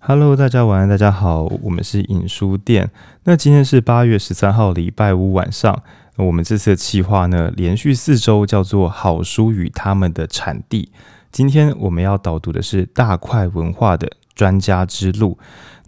[0.00, 2.88] Hello，大家晚安，大家好，我们是影书店。
[3.24, 5.82] 那今天是八月十三号，礼拜五晚上。
[6.16, 10.92] 那我们这次的企划呢，连续四周叫做“好书与他们的产地”。
[11.32, 15.36] 今天我们要导读的是大块文化的《专家之路》。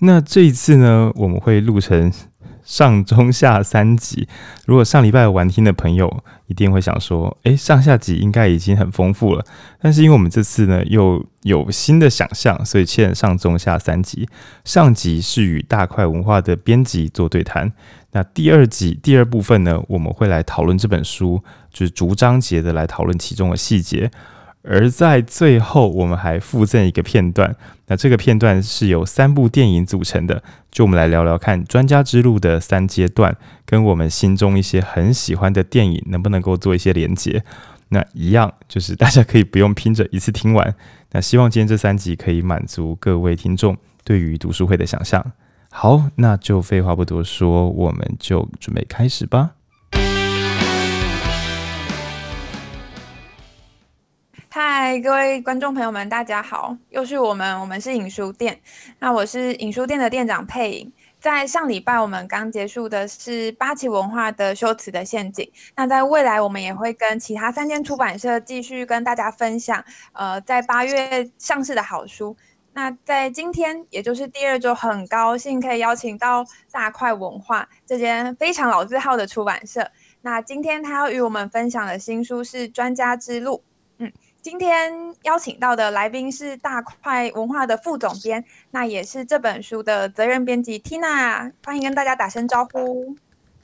[0.00, 2.12] 那这一次呢，我们会录成。
[2.70, 4.28] 上中下三集，
[4.64, 9.44] 如果上礼拜有完听的朋友，一定会想说，诶，上下集应该已经很丰富了。
[9.80, 14.28] 但是因为我们这次呢又有新的想象，所以欠上中下三集。
[14.64, 17.72] 上集是与大块文化的编辑做对谈，
[18.12, 24.08] 那第二集第二部分呢，我们会来讨论这本书，就是逐章节的来讨论其中的细节。
[24.62, 27.56] 而在最后，我们还附赠一个片段。
[27.86, 37.42] 那这个片段是由三部电影组成的，就我们来聊聊看《专家之路》的三阶段，跟我们心中一些很喜欢的电影能不能够做一些连接。
[37.88, 40.74] 那一样就是大家可以不用拼着一次听完。
[41.10, 45.32] 那希望今天这三集可以满足各位听众对于读书会的想象。
[45.72, 49.52] 好，那就废话不多说，我们就准备开始吧。
[54.52, 56.76] 嗨，各位观众朋友们，大家好！
[56.88, 58.60] 又是我们，我们是影书店。
[58.98, 60.92] 那我是影书店的店长佩颖。
[61.20, 65.44] 在上礼拜，我们刚结束的是八旗文化的《修辞的陷阱》。
[65.76, 69.84] 那在未来，我们也会跟其他三间出版社继续跟大家分享，
[70.14, 72.36] 呃，在八月上市的好书。
[72.72, 79.88] 那在今天，也就是第二周，很高兴可以邀请到大块文化这间非常老字号的出版社。
[80.22, 83.62] 那今天他要与我们分享的新书是《专家之路》。
[84.42, 93.14] 今天邀请到的来宾是大块文化的副总编，那也是这本书的责任编辑 Tina，欢迎跟大家打声招呼。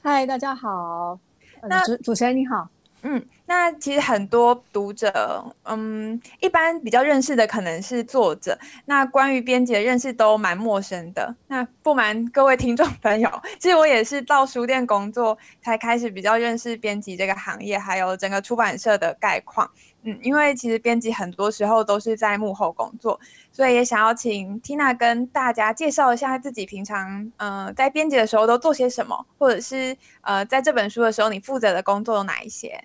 [0.03, 1.17] 嗨，大家好。
[1.63, 2.69] 那主主持人你好。
[3.01, 11.33] 嗯，那其实很多读者，嗯，一般比较认识的可能是作者，那关于编辑的认识都蛮陌生的。
[11.47, 19.71] 那不瞒各位听众朋友，其实我也是到书店工作才开始比较认识编辑这个行业，还有整个出版社的概况。
[20.03, 23.17] 嗯，因为其实编辑很多时候都是在幕后工作，
[23.51, 32.81] 所以也想要请 Tina 跟大家介绍一下自己平常呃在编辑的时候都做些什么，或者是呃在这本书的时候你负责的工作有哪一些？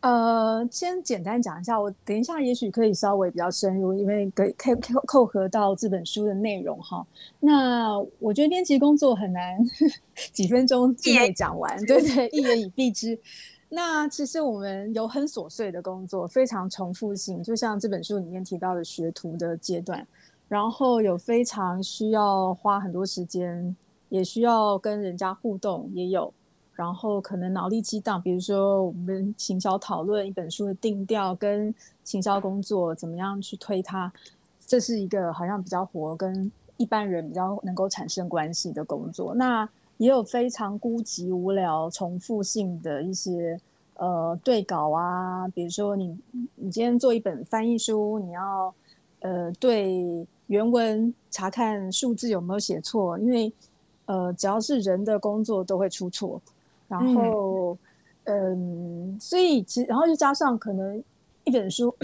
[0.00, 7.04] 呃，先简单讲一下，我等一下也许可以稍微比较深入，因为可以扣扣扣合到这本书的内容哈。
[7.40, 9.58] 那我觉得编辑工作很难
[10.32, 13.18] 几分钟之内讲完，对对，一言以蔽之。
[13.68, 20.06] 那其实我们有很琐碎的工作，非常重复性，就像这本书里面提到的学徒的阶段，
[20.48, 23.76] 然后有非常需要花很多时间，
[24.08, 26.32] 也需要跟人家互动，也有，
[26.78, 31.74] 然后可能脑力激荡，比如说我们行销讨论一本书的定调跟
[32.04, 34.12] 行销工作怎么样去推它，
[34.64, 39.34] 这是一个好像比较活跟一般人比较能够产生关系的工作。
[39.34, 43.60] 那也有非常孤寂无聊、重复性的一些
[43.94, 46.16] 呃对稿啊，比如说你
[46.54, 48.72] 你今天做一本翻译书，你要
[49.18, 53.52] 呃对原文查看数字有没有写错，因为
[54.06, 56.40] 呃只要是人的工作都会出错，
[56.88, 57.78] 然后
[58.24, 61.02] 嗯、呃，所以其实然后就加上可能
[61.44, 61.94] 一本书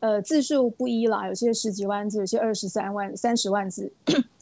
[0.00, 3.92] 呃字数不一啦，有些十几万字，有些二十三万、三十万字。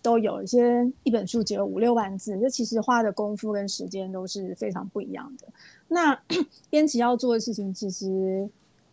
[0.03, 5.49] 都有一些一本书只有五六万字，这其实花的功夫跟时间都是非常不一样的。
[5.89, 6.17] 那
[6.71, 8.49] 编辑要做的事情，其实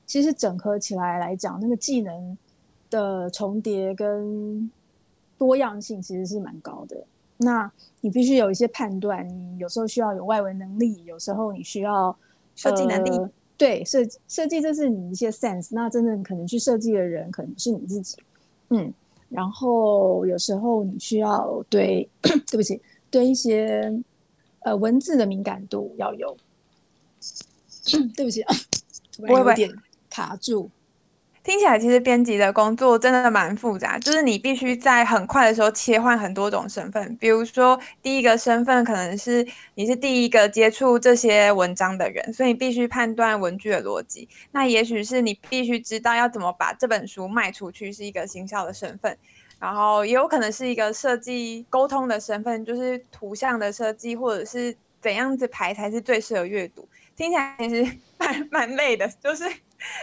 [0.07, 2.35] 其实整合起来来讲，那个技能
[2.89, 4.71] 的重叠跟
[5.37, 6.97] 多样性其实是蛮高的。
[7.37, 7.71] 那
[8.01, 12.15] 你必须有一些判断，你有时候需要有外文能力，有时候你需要
[12.55, 13.09] 设计能力。
[13.09, 15.69] 呃、对，设设计这是你一些 sense。
[15.71, 18.17] 那真正可能去设计的人，可能是你自己。
[18.69, 18.93] 嗯。
[19.29, 22.79] 然后有时候你需要对， 对不起，
[23.09, 23.91] 对一些
[24.59, 26.37] 呃文字的敏感度要有。
[28.15, 28.55] 对不起啊，
[29.11, 29.73] 突然有点
[30.09, 30.69] 卡住。
[31.43, 37.17] 听起来其实编辑的工作真的蛮复杂，就是你必须在很快的时候切换很多种身份。
[37.17, 39.45] 比如说，第一个身份可能是
[39.75, 44.29] 你是第一个接触这些文章的人，所以你必须判断文句的逻辑。
[44.51, 49.17] 那也许是你必须知道要怎么把这本书卖出去，是一个行销的身份。
[49.59, 56.87] 然后也有可能是一个设计沟通的身份，就是图像的设计，或者是怎样子排才是最适合阅读。
[57.17, 59.43] 听起来其实蛮蛮累的，就是。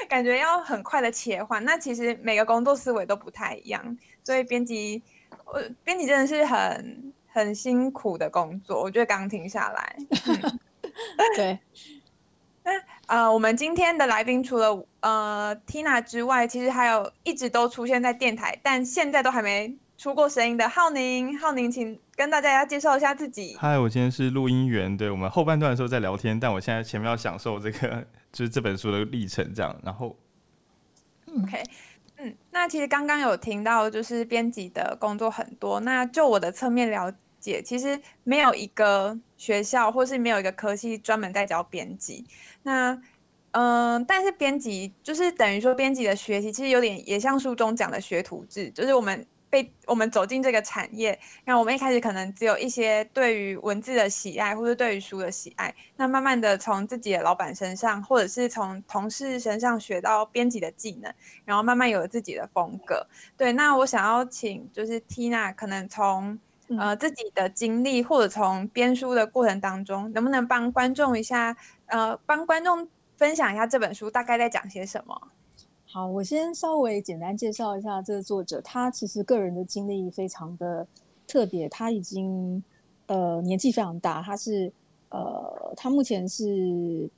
[0.09, 5.03] 感觉要很快的切换，那其实每个工作思维都不太一样，所以编辑，
[5.53, 8.81] 呃，编辑真的是很很辛苦的工作。
[8.83, 9.97] 我觉得刚停下来，
[10.27, 10.59] 嗯、
[11.37, 11.59] 对。
[12.63, 12.73] 那
[13.07, 21.39] 呃，我们今天的来宾除了呃 Tina 之外，其实还有一直都出现在电台，但现在都还没出过声音的浩宁。
[21.39, 23.55] 浩宁，请跟大家介绍一下自己。
[23.61, 28.03] 嗨，我今天是录音员，对，我们后半段的时候在聊天，但我现在前面要享受这个
[28.33, 29.79] 就是这本书的历程，这样。
[29.85, 30.17] 然后
[31.43, 31.63] ，OK，
[32.17, 35.79] 嗯，那其实刚刚有听到，就是编辑的工作很多。
[35.81, 42.25] 那就我的侧面了解，其实没有一个学校或是没有一个科系专门在教编辑。
[42.63, 42.93] 那
[43.51, 61.13] 嗯、呃，但是编辑就是等于说，编辑的学习其实有点也像书中讲的学徒制，就是我们被我们走进这个产业，那我们一开始可能只有一些对于文字的喜爱，或者对于书的喜爱，那慢慢的从自己的老板身上，或者是从同事身上学到编辑的技能，
[61.45, 63.07] 然后慢慢有了自己的风格。
[63.37, 66.39] 对，那我想要请就是 Tina，可能从
[66.79, 71.57] 呃自己的经历，或者从编书的过程当中，能不能帮观众一下，
[71.87, 72.89] 呃，帮观众。
[73.21, 75.15] 分享一下这本书大概在讲些什么？
[75.93, 78.61] 好，我先稍微简单介绍一下这个作者。
[78.61, 80.87] 他其实个人的经历非常的
[81.27, 82.63] 特别，他已经
[83.07, 84.73] 呃年纪非常大，他是
[85.09, 87.11] 呃他目前是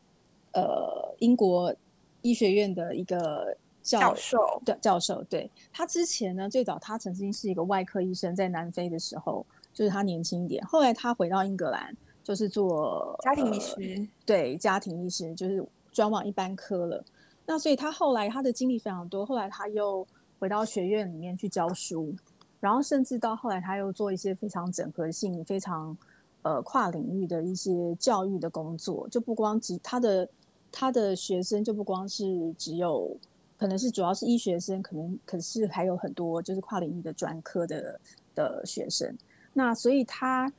[0.53, 1.75] 呃英国
[2.23, 5.23] 医学院的一个教，教授的教授。
[5.25, 13.75] 对，他之前呢，最早他曾经是一个外科医生，在南非的时候，就是他年轻一点，后来他回到英格兰，就是做家庭医师。
[13.79, 15.63] 呃、对，家庭医师就是。
[15.93, 17.05] 专往一般科了，
[17.53, 20.07] 那所以他后来他的经历非常多，后来他又
[20.39, 22.15] 回到学院里面去教书，
[22.61, 25.95] 然后甚至到后来他又做一些非常整合性、非常
[26.41, 30.27] 呃跨领域的一些教育的工作，就不光只他的
[30.71, 33.15] 他的学生就不光是只有
[33.59, 38.01] 可能是主要是医学生，可能可是还有很多就是跨领域的专科的
[38.35, 39.15] 的学生，
[39.53, 40.51] 那所以他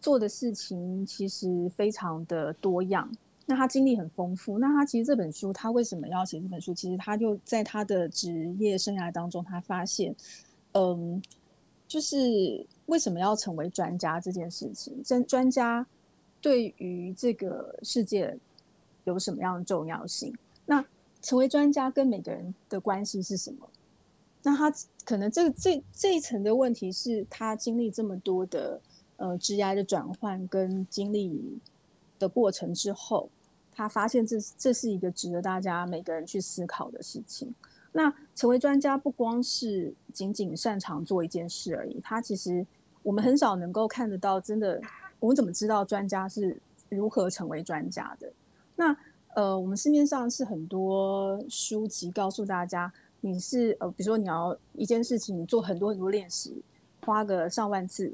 [0.00, 3.08] 做的事情其实非常的多样。
[3.50, 6.72] 那他经历很丰富，那他其实这本书，他为什么要写这本书？
[6.72, 10.14] 其实他就在他的职业生涯当中，他发现，
[10.70, 11.20] 嗯，
[11.88, 15.84] 就是为什么要成为专家这件事情，专专家
[16.40, 18.38] 对于这个世界
[19.02, 20.32] 有什么样的重要性？
[20.64, 20.84] 那
[21.20, 23.68] 成为专家跟每个人的关系是什么？
[24.44, 24.72] 那他
[25.04, 28.80] 可能这这这一层的问题是他经历这么多的
[29.16, 31.58] 呃职涯的转换跟经历
[32.16, 33.28] 的过程之后。
[33.80, 37.54] 他发现这这是一个值得大家每个人去思考的事情。
[37.92, 42.66] 那成为专家不光是仅仅擅长做一件事而已，他其实
[43.02, 44.38] 我们很少能够看得到。
[44.38, 44.78] 真的，
[45.18, 46.60] 我们怎么知道专家是
[46.90, 48.30] 如何成为专家的？
[48.76, 48.94] 那
[49.34, 52.92] 呃，我们市面上是很多书籍告诉大家，
[53.22, 56.62] 你是呃，比如说你要一件事情，你做很多很多练习，
[57.00, 58.12] 花个上万次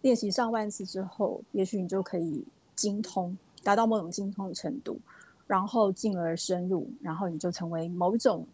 [0.00, 3.36] 练习上万次之后，也许你就可以精通。
[3.62, 4.98] 达到某种精通的程度，
[5.46, 8.46] 然后进而深入，然后你就成为某种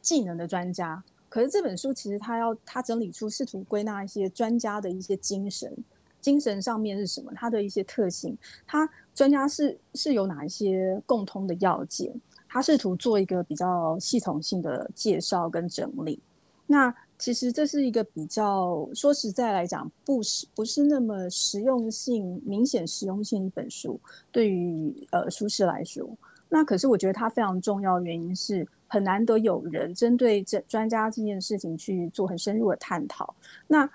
[0.00, 1.02] 技能的专家。
[1.28, 5.76] 可是这本书其实它要它整理出，试图归纳一些专家的一些精神，
[6.20, 7.32] 精神上面是什么？
[7.34, 8.36] 它的一些特性，
[8.66, 12.12] 它专家是是有哪一些共通的要件？
[12.48, 16.18] 他试图做一个比较系统性的介绍跟整理。
[16.66, 23.98] 那其实这是一个比较说实在来讲，不是不是那么实用性明显实用性一本书，
[24.30, 26.06] 对于呃书市来说，
[26.48, 33.34] 那可是我觉得它非常重要原因是很难得有人针对这专家这件事情去做很深入的探讨。
[33.66, 33.88] 那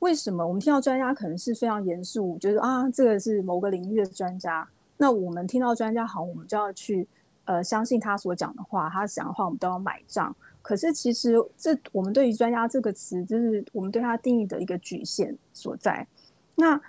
[0.00, 4.68] 为什么我们听到专家可能是非常严肃，觉得啊这个是某个领域的专家？
[4.96, 7.06] 那我们听到专家好，我们就要去
[7.44, 10.34] 呃相信他所讲的话，他讲的话我们都要买账。
[10.64, 16.06] 可是，其实这我们对于“专家”这个词，就是我们对他定义的一个局限所在。
[16.54, 16.80] 那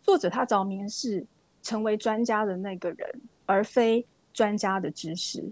[0.00, 1.26] 作者他着迷是
[1.60, 5.44] 成为专家的那个人，而非专家的知识。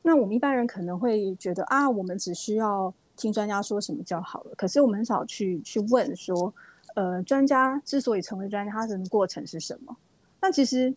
[0.00, 4.52] 那我们一般人可能会觉得啊，我们只需要听专家说什么就好了。
[4.56, 6.50] 可是我们很少去去问说，
[6.94, 9.94] 呃，专家之所以成为专家，他的过程是什么？
[10.40, 10.94] 那其实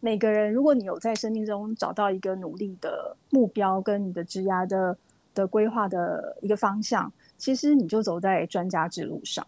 [0.00, 4.98] 每个人，如果你有在生命中找到一个努力的目标，跟你的职涯的。
[5.34, 9.46] 的规划的一个方向，其实你就走在专家之路上。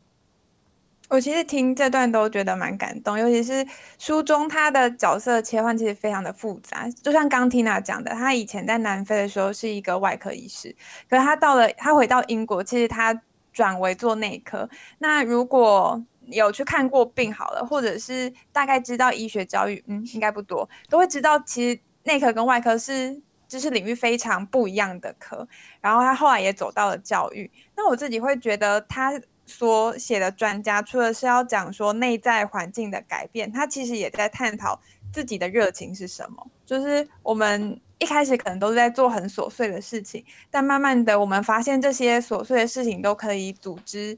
[1.09, 3.67] 我其实听这段都觉得蛮感动，尤其是
[3.99, 6.89] 书中他的角色切换其实非常的复杂。
[7.03, 10.75] 就像刚 Tina 讲的，他以前在南非的时候是一个外科医师，
[11.11, 13.21] 可是他到了他回到英国，其实他
[13.53, 14.67] 转为做内科。
[15.01, 23.21] 那如果有去看过病好了，或者是大概知道医学教育，嗯，应该不多，都会知道其实内科跟外科是。
[23.53, 25.47] 知识领域非常不一样的科，
[25.79, 27.51] 然后他后来也走到了教育。
[27.77, 29.13] 那我自己会觉得，他
[29.45, 34.81] 所写的专家，除了是要讲说内在环境的改变，他其实也在探讨
[35.13, 36.47] 自己的热情是什么。
[36.65, 44.17] 就是我们一开始可能都是在做很琐碎的事情，但慢慢的，我们发现这些琐碎的事情都可以组织。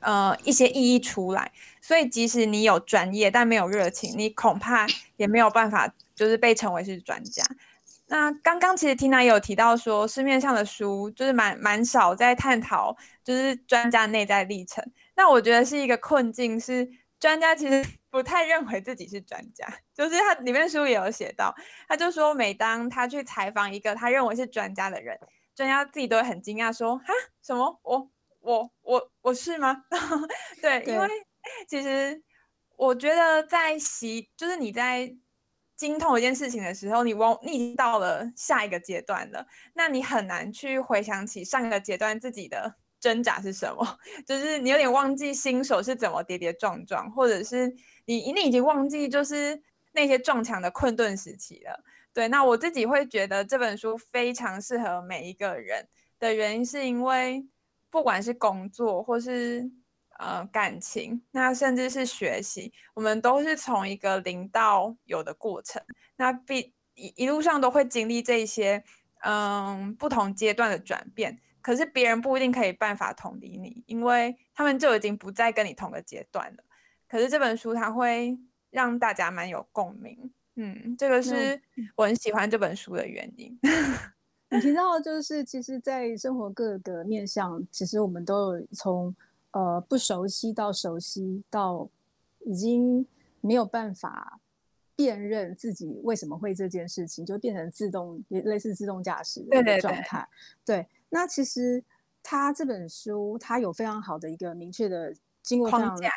[0.00, 1.50] 呃一些意义出来。
[1.80, 7.42] 所以即使你有专业，但没有热情，你恐怕也没有办法就是被称为是专家。
[8.08, 14.84] 那刚刚其实 Tina 也有提到说，市面上的书就是蛮蛮少在探讨就是专家内在历程。
[15.16, 19.66] 那我觉得是一个困境，是专家其实 不太认为自己是专家。
[19.92, 21.52] 就是他里面书也有写到，
[21.88, 25.18] 他就说每当他去采访一个他认为是专家的人，
[25.54, 27.80] 专家自己都会很惊讶说：“哈，什么？
[27.82, 28.08] 我
[28.40, 29.84] 我我我是吗？”
[30.62, 31.08] 对，对，因为
[31.68, 32.22] 其实
[32.76, 35.16] 我觉得在习，就是你在。
[35.76, 47.68] 精通一件事情的时候，你往你已经到了下一个阶段了，那你很难去回想起上一个阶段自己的挣扎是什么， 就是你有点忘记新手是怎么跌跌撞撞，或者是
[48.06, 51.84] 你你已经忘记就是那些撞墙的困顿时期了。
[52.14, 55.86] 对，那我自己会觉得这本书非常适合每一个人
[56.18, 57.46] 的原因，是因为
[57.90, 59.70] 不管是工作或是。
[60.18, 65.82] 呃，感情，那甚至是学习，我们都是从一个零到有的过程。
[66.16, 68.82] 那必一一路上都会经历这些，
[69.20, 71.38] 嗯，不同阶段的转变。
[71.60, 76.64] 可是别人不一定可以办法同理你，因为他们就已经不再跟你同个阶段了。
[77.08, 78.38] 可是这本书它会
[78.70, 81.60] 让大家蛮有共鸣，嗯，这个是
[81.94, 83.58] 我很喜欢这本书的原因。
[84.48, 89.14] 你提到就是，其实，在生活各个面向，其实我们都有从。
[89.56, 91.88] 呃，不熟悉到熟悉到
[92.40, 93.06] 已经
[93.40, 94.38] 没有办法
[94.94, 100.28] 辨认自己为什么会这件事情，就变成自动，也类似自动驾驶的一个状态。
[100.62, 101.82] 对，对，对，那其实
[102.22, 106.10] 他这本书，他有非常好的一个明确的经过框架，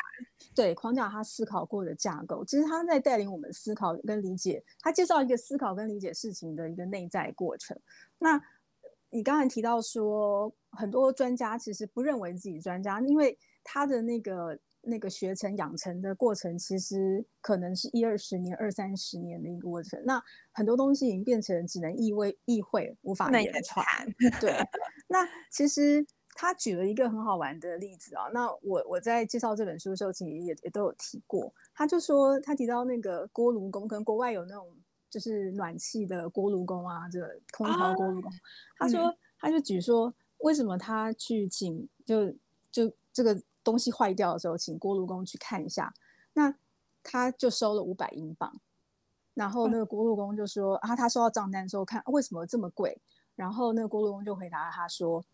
[0.54, 2.44] 对框架，他思考过的架构。
[2.44, 7.74] 其实他在带领我们思考跟理解，他介绍一个思考跟理解事情的一个内在过程。
[8.18, 8.38] 那
[9.10, 20.00] 你刚才提到说，很多专家其实不认为自己专家，因为他的那个那个学成养成的过程，其实可能是一二十年、二三十年的一个过程。
[20.04, 23.84] 那很多东西已经变成只能意会、意会，无法言传。
[24.40, 24.56] 对，
[25.08, 28.28] 那其实他举了一个很好玩的例子啊。
[28.32, 31.52] 那我我在介绍这本书的时候，其实也也都有提过。
[31.74, 34.66] 他就说，他提到那个锅炉工，跟国外有那种。
[35.10, 38.36] 就是暖气的锅炉工啊，这个空调锅炉工，啊、
[38.78, 42.32] 他说、嗯，他就举说，为什么他去请，就
[42.70, 45.92] 就这个东西坏掉的时候，请锅炉工去看一下，
[46.34, 46.54] 那
[47.02, 48.60] 他就收了五百英镑，
[49.34, 52.96] 然后那个锅炉工就说、嗯、啊，他收到账单之后看为什么这么贵，
[53.34, 55.24] 然后那个锅炉工就回答他说，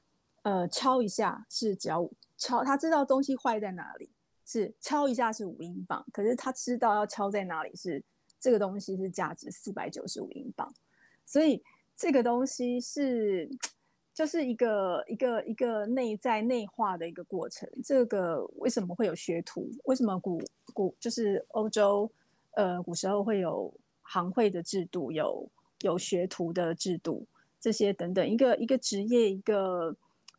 [0.42, 4.10] 呃，敲一下是只要敲，他知道东西坏在哪里，
[4.46, 8.02] 是敲一下是五英镑，可是他知道要敲在哪里是。
[8.38, 10.72] 这个东西是价值四百九十五英镑，
[11.24, 11.62] 所以
[11.96, 13.48] 这个东西是
[14.14, 17.68] 就是一个一个一个内在内化的一个过程。
[17.82, 19.68] 这个为什么会有学徒？
[19.84, 20.40] 为什么古
[20.72, 22.08] 古就是欧洲
[22.52, 25.48] 呃古时候会有行会的制度，有
[25.80, 27.26] 有学徒的制度，
[27.58, 29.96] 这些等等，一个一个职业，一个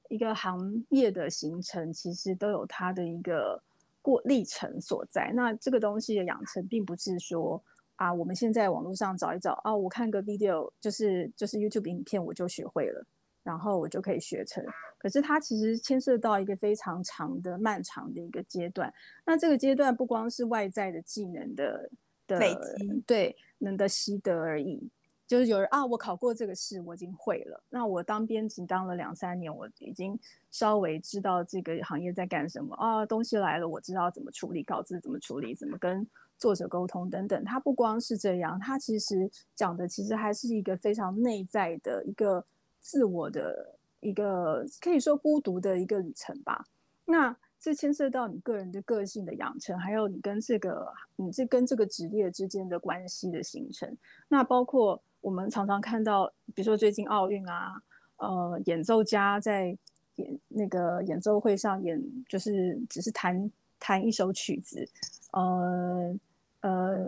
[0.07, 3.61] 一个行业的形成，其实都有它的一个
[4.01, 5.33] 过历程所在。
[5.35, 7.61] 那这个东西的养成，并不是说。
[7.97, 13.05] 啊，我们现在网络上找一找啊，我看个 video 就是就是 YouTube 影片，我就学会了，
[13.43, 14.63] 然后我就可以学成。
[14.97, 18.91] 可是它其实牵涉到一个非常长的、漫长的一个阶段。
[19.25, 21.89] 那这个阶段不光是外在的技能的
[22.25, 24.89] 的累积，对，能的习得而已。
[25.27, 27.61] 就是有人啊，我考过这个试，我已经会了。
[27.69, 30.17] 那我当编辑当了两三年，我已经
[30.49, 33.05] 稍微知道这个行业在干什么啊。
[33.05, 36.07] 东西来了，我知道怎么处理，稿子怎么处理，怎么跟。
[36.38, 42.46] 作者沟通等等，他不光是这样，他其实讲的其实还是一个非常内在的一个
[42.79, 46.65] 自我的一个可以说孤独的一个旅程吧。
[47.06, 53.98] 那这牵涉到你个人的个性的养成，还有你跟这个你这跟这个职业之间的关系的形成。
[54.27, 57.82] 那包括我们常常看到，比如说最近奥运啊，
[58.17, 59.75] 呃，演奏家在
[60.17, 64.88] 演那个演奏会上演，就是只是弹弹一首曲子，
[65.32, 66.15] 呃。
[66.61, 67.07] 呃，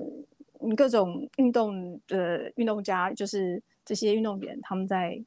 [0.60, 5.22] 你各种运动的运动家，就是这些运动员，他们在，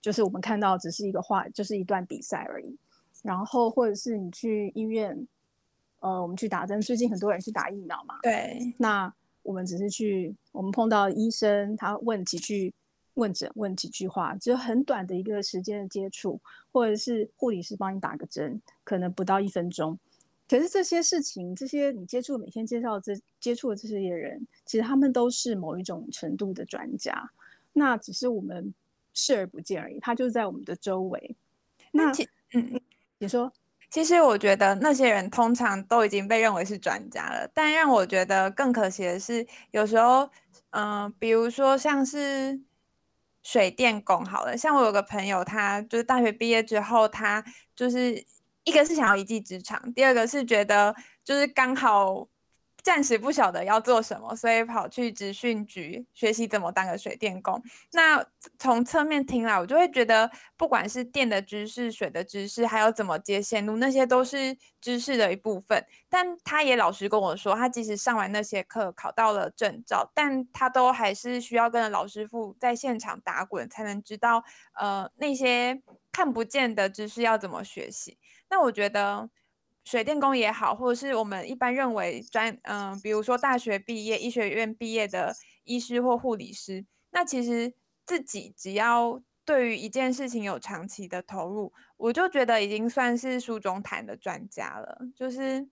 [0.00, 2.76] 就是我们看到只是一个画，就是一段比赛而已。
[3.22, 5.26] 然后，或者是你去医院，
[6.00, 8.18] 呃，我们去打针，最近很多人去打疫苗嘛。
[8.22, 8.74] 对。
[8.78, 9.12] 那
[9.42, 12.74] 我们只是去，我们碰到医生，他问几句
[13.14, 16.40] 问诊，问几句话，只有很短的一个时间的接触，
[16.72, 19.98] 或者是护理师帮你打个针，可能不到一分钟。
[20.48, 27.30] 可是这些事情，这些你接触每天介绍这接触的这些人，其实他们都是某一种程度的专家，
[27.72, 28.74] 那只是我们
[29.14, 29.98] 视而不见而已。
[30.00, 31.36] 他就在我们的周围。
[31.92, 32.12] 那，
[32.52, 32.80] 嗯，
[33.18, 33.50] 你说，
[33.90, 40.28] 其实我觉得那些人通常都已经被认为是专家了，但让我觉得更可惜的是，有时候，
[40.70, 42.60] 嗯、呃，比如说像是
[43.42, 47.44] 水电工好了，像我有个朋友，他就是大学毕业之后，他
[47.74, 48.22] 就是
[48.64, 52.28] 一个是想要一技之长，第二个是觉得就是刚好。
[52.84, 57.62] 暂时不晓得要做什么，所以跑去职训局学习怎么当个水电工。
[57.92, 58.26] 那
[58.58, 65.86] 从侧面听来，我就会觉得，不管是电的知识、水的知识，还有怎么接线路，那些都是知识的一部分。
[66.08, 74.42] 但他也老实跟我说，他即使上完那些课，考到了证照，但他都还是需要跟着老师傅在现场打滚，才能知道，
[74.72, 78.18] 呃，那些看不见的知识要怎么学习。
[78.52, 79.28] 那我觉得。
[79.84, 87.74] 水电工也好，或者是我们一般认为专嗯，比如说大学毕业、医学院毕业的医师或护理师，那其实
[88.06, 94.98] 自己只要对于一件事情有长期的投入，我就觉得已经算是书中谈的专家了。
[95.16, 95.68] 就是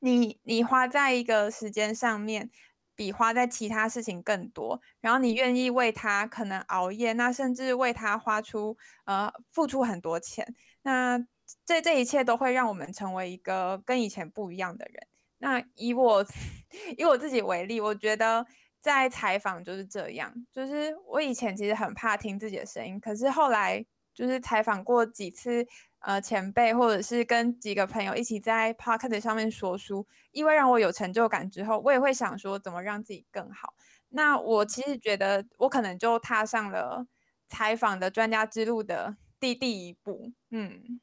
[0.00, 2.50] 你你花在一个时间上面，
[2.94, 11.26] 比花在其他事情更多，然后你愿意为他可能熬夜，那甚至为他花出呃付出很多钱，那。
[11.64, 15.06] 这这一切都会让我们成为一个跟以前不一样的人。
[15.38, 16.24] 那以我
[16.96, 18.46] 以我自己为例，我觉得
[18.80, 25.66] 在采访就是这样，就是我以前其实很怕听自己的声音，可是后来就是采访过几次
[25.98, 33.74] 呃前辈，或者是跟几个朋友一起在 Podcast 上面说书，因为让我有成就感之后，我也会想说怎么让自己更好。
[34.10, 37.06] 那我其实觉得我可能就踏上了
[37.48, 41.00] 采访的专家之路的第第一步，嗯。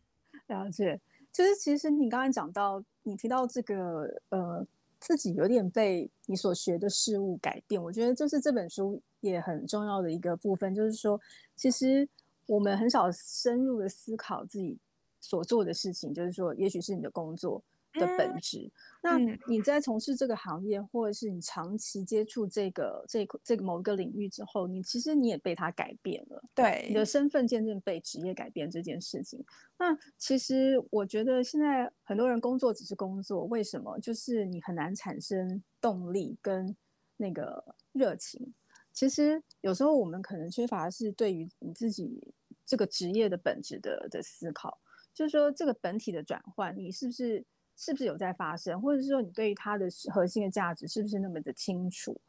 [0.50, 1.00] 了解，
[1.32, 4.66] 就是其实你刚才讲到，你提到这个呃，
[5.00, 11.20] 自己有点被你所学的事物改变，我觉得就是这本书也很重要的一个部分，就是说，
[11.56, 12.08] 其实
[12.48, 14.78] 我们很少深入的思考自己
[15.22, 17.64] 所做的事情，就是说，也许是你的工作。
[18.00, 18.72] 的本质。
[19.02, 26.44] 嗯、那你在从事这个行业，或者是你长期接触这个这个这个某一个领域之后，你其实你也被它改变了。
[26.54, 29.44] 对，你的身份渐渐被职业改变这件事情。
[29.78, 33.98] 那其实我觉得现在很多人工作只是工作，为什么？
[34.00, 36.76] 就是你很难产生动力跟
[37.16, 38.54] 那个热情。
[38.92, 42.34] 其实有时候我们可能缺乏的是对于你自己
[42.66, 44.78] 这个职业的本质的的思考，
[45.14, 47.46] 就是说这个本体的转换，你是不是？
[47.82, 52.20] 是不是有在发生，或者是说你对于它的核心的价值是不是那么的清楚，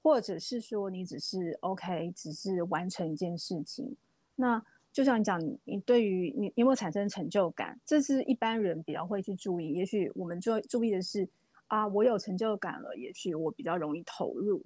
[0.00, 3.96] 或者是说你只是 OK，只是完成一件事情？
[4.36, 7.76] 那就像你讲，你你对于你，有没有产生成就感？
[7.84, 9.72] 这是一般人比较会去注意。
[9.72, 11.28] 也许我们就注意的是
[11.66, 14.62] 啊，我有成就感了，也许我比较容易投入。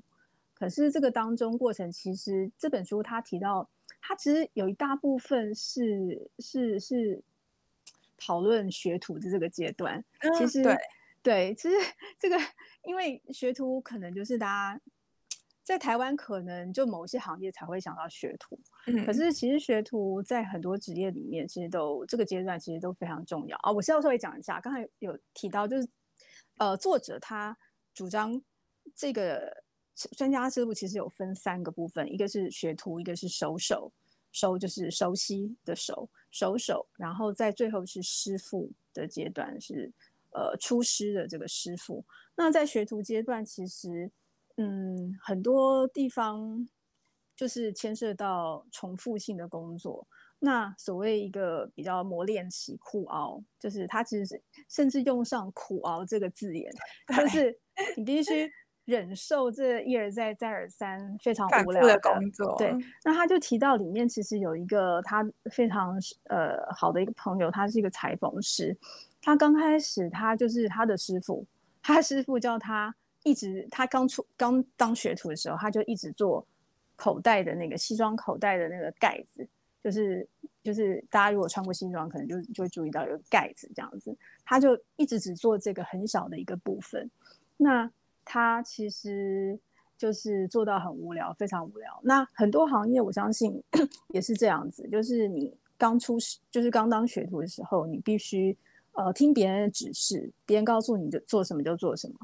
[0.53, 3.67] 可是这个当中过程，其实这本书他提到，
[4.03, 7.23] 他其实有一大部分是是是。
[8.21, 10.05] 是讨论学徒的这个阶段，
[10.39, 10.79] 其实、嗯、对
[11.23, 11.77] 对，其实
[12.19, 12.37] 这个
[12.85, 14.81] 因为学徒可能就是大家
[15.63, 23.71] 在台湾可能就某些行业才会想到学徒，嗯，可是其实学徒在很多职业里面其实都这个阶段其实都非常重要啊。
[23.71, 25.89] 我先要稍微讲一下，刚才有提到就是
[26.59, 27.57] 呃，作者他
[27.95, 28.41] 主张
[28.95, 29.63] 这个
[30.17, 33.93] 专家制度其实有分三个部分，一个是学徒，一个是熟手。
[34.33, 39.93] 熟就是熟悉的熟，熟手，然后在最后是师傅的阶段，是
[40.31, 42.05] 呃出师的这个师傅。
[42.37, 44.11] 那在学徒阶段，其实
[44.57, 46.69] 嗯很多地方
[47.35, 50.07] 就是牵涉到重复性的工作。
[50.38, 56.73] 那所谓一个比较磨练期苦熬，就是他其实是甚至用上苦熬这个字眼，
[57.16, 57.59] 就是
[57.97, 58.51] 你必须。
[58.90, 62.74] 忍受这一而再再而三非常无聊的，的工作，对。
[63.05, 68.76] 那他就提到里面其实有一个他非常呃好的一个朋友，他是一个裁缝师。
[69.22, 71.46] 他刚开始他就是他的师傅，
[71.83, 76.44] 他师傅叫他一直他刚出刚当学徒的时候，他就一直做
[76.96, 79.46] 口袋的那个西装口袋的那个盖子，
[79.85, 80.26] 就是
[80.62, 84.16] 就是大家如果穿过西装，可能就就会注意到有盖子这样子。
[84.44, 87.09] 他就一直只做这个很小的一个部分。
[87.57, 87.88] 那
[88.25, 89.59] 他其实
[89.97, 92.01] 就是做到很无聊，非常无聊。
[92.03, 93.63] 那很多行业，我相信
[94.15, 96.19] 也是这样子，就是你刚出，
[96.51, 98.57] 就是刚当学徒的时候，你必须
[98.93, 102.15] 呃听别人的指示，别人告诉你就做什么就做什么，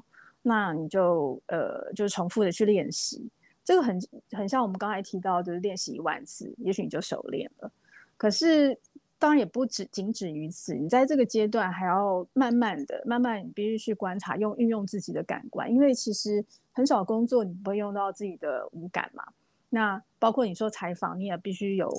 [0.43, 3.29] 那你就呃就是重复的去练习。
[3.65, 3.99] 这个很
[4.31, 7.71] 很像我们刚才提到，就是练习一万次，也许你就熟练了。
[8.17, 8.79] 可是。
[9.19, 19.25] 当然也不止仅止于此，你在这个阶段还要慢慢的、慢慢，你必须去观察，用运用自己的感官，因为其实很少工作你不会用到自己的五感嘛。
[19.71, 21.91] 那包括你说采访，你也必须有，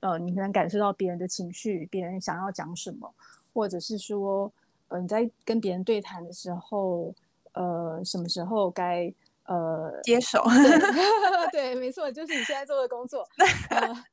[0.00, 3.12] 呃，你能感受到别人的情绪，别人想要讲什么，
[3.54, 4.52] 或者是说，
[4.88, 7.14] 呃，你在跟别人对谈的时候，
[7.52, 9.12] 呃，什么时候该
[9.50, 10.42] 呃接手？
[11.50, 13.26] 对，没错，就是你现在做的工作。
[13.70, 14.04] 呃、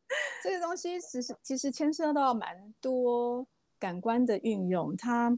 [0.44, 3.46] 这个东西其实其实牵涉到蛮多
[3.78, 5.38] 感官的运用，它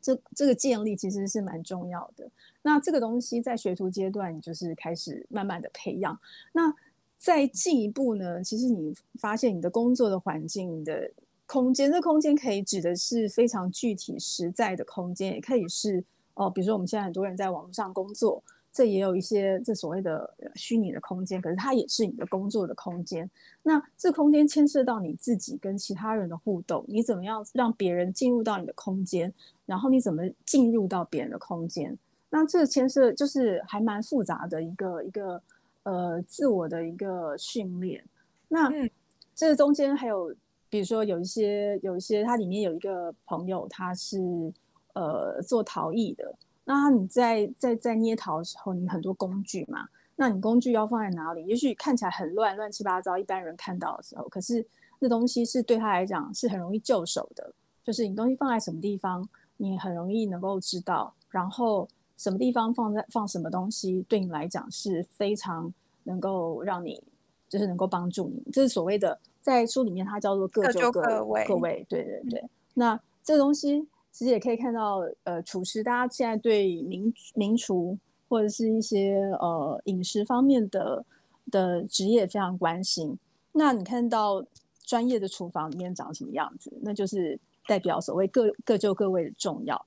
[0.00, 2.28] 这这个建立其实是蛮重要的。
[2.62, 6.18] 那这个东西在学徒阶段，你就是开始慢慢的培养。
[6.52, 6.74] 那
[7.18, 11.12] 再进一步呢，其实你发现你的工作的环境你的。
[11.46, 18.42] 空间，这空间可以指的是非常具体实在的空间，也可以是哦，比如说我们现在很多人在网络上工作，
[18.74, 23.30] 这也有一些这所谓的虚拟的空间，可是它也是你的工作的空间。
[23.62, 29.32] 那这空间牵涉到你自己跟其他人的互动，你怎么样让别人进入到你的空间，
[29.64, 31.96] 然后你怎么进入到别人的空间？
[32.28, 35.40] 那这牵涉就是还蛮复杂的一个一个
[35.84, 38.04] 呃自我的一个训练。
[38.48, 38.68] 那
[39.34, 40.34] 这中间还有。
[40.70, 44.18] 比如说有一些有一些，它里面有一个朋友，他是
[44.94, 46.34] 呃做陶艺的。
[46.64, 51.44] 那你在在在捏陶的时候，你很多工具嘛，那你工具要放在哪里？
[51.46, 54.66] 也许看起来很乱，乱七八糟，一般人看到的时候，可是
[54.98, 57.52] 那东西是对他来讲是很容易就手的。
[57.82, 61.12] 就是你东西放在什么地方，你很容易能够知道。
[61.28, 65.72] 然后什么地方放在放什么东西，对你来讲是非常
[66.04, 67.02] 能够让你
[67.48, 68.42] 就是能够帮助你。
[68.52, 69.18] 这是所谓的。
[69.42, 72.40] 在书里面，它叫做各就各，位，各位，对对对。
[72.40, 77.98] 嗯、那这个东西其实也可以看到，呃，厨师，大家现在对名名厨
[78.28, 81.04] 或者是一些呃饮食方面的
[81.50, 83.18] 的职业非常关心。
[83.50, 84.46] 那你看到
[84.84, 89.84] 专业的厨房里面长什么样子，那就是代表所谓各各就各位的重要。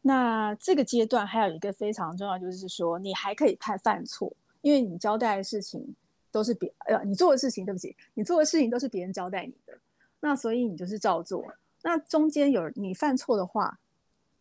[0.00, 5.94] 那这个阶段还有一个非常重要，就是说你还可以怕犯错，因为你交代的事情。
[6.30, 9.72] 都是别呃，你做的事情，对不起，你做的事情都是别人交代你的，
[10.20, 11.42] 那所以你就是照做。
[11.88, 13.80] 那中间有你犯错的话，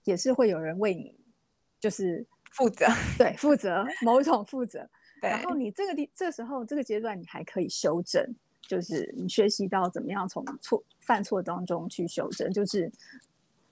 [0.04, 1.16] 也是会有人为你
[1.80, 2.86] 就是负责，
[3.18, 4.90] 对，负责某种负责。
[5.24, 12.92] 然后你这个地这时候这个阶段，你还可以修正，就是你学习到怎么样从错犯错当中去修正，就是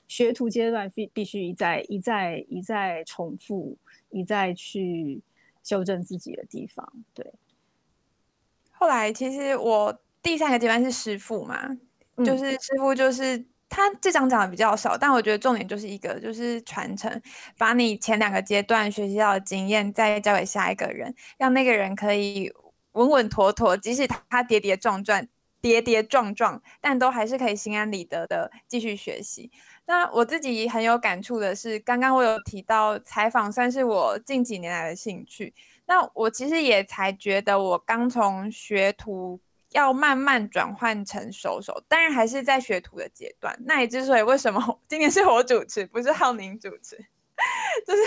[0.07, 3.77] 学徒阶段必必须一再一再一再重复，
[4.09, 5.21] 一再去
[5.63, 7.33] 修正自己的地方，对。
[8.71, 11.77] 后来其实我第三个阶段是师傅嘛，
[12.15, 17.21] 嗯、就是师傅就是他这章讲的比较少，但我觉得重点就是一个就是传承，
[17.57, 22.51] 把你前两个阶段学习到的经验再交给下一个人，让那个人可以
[22.93, 25.27] 稳稳妥妥，即使他跌跌撞撞、
[25.59, 29.51] 跌跌撞撞，但都还是可以心安理得的继续学习。
[29.87, 35.53] 那我自己很有感触的是，刚刚我有提到采访算是我近几年来的兴趣。
[35.87, 39.39] 那我其实也才觉得，我刚从学徒
[39.75, 43.55] 要慢慢转换成熟手，当然还是在学徒的阶段。
[43.65, 46.97] 那也之所以为什么今天是我主持，不是浩宁主持，
[47.85, 48.01] 就是。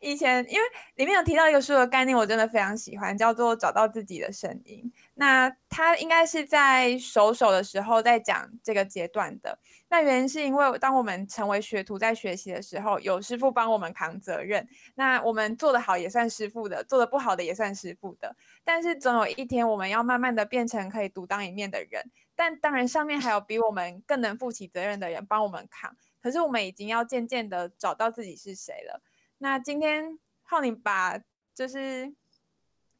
[0.00, 4.92] 以前因为里面有提到一个书的概念，我真的非常喜欢，叫做找到自己的声音。
[5.20, 9.58] 那他应该是在熟手的时候在讲这个阶段的。
[9.90, 18.34] 那原因是因为当我们成为学徒在学习的时候，有师傅帮我们扛责任，那我们做得好也算师傅的，做得不好的也算师傅的。
[18.64, 22.02] 但是总有一天，我们要慢慢的变成可以独当一面的人。
[22.34, 25.94] 但当然上面还有比我们更能负起责任的人帮我们扛。
[26.22, 29.02] 可是我们已经要渐渐的找到自己是谁了。
[29.36, 31.20] 那今天浩宁把
[31.54, 32.14] 就是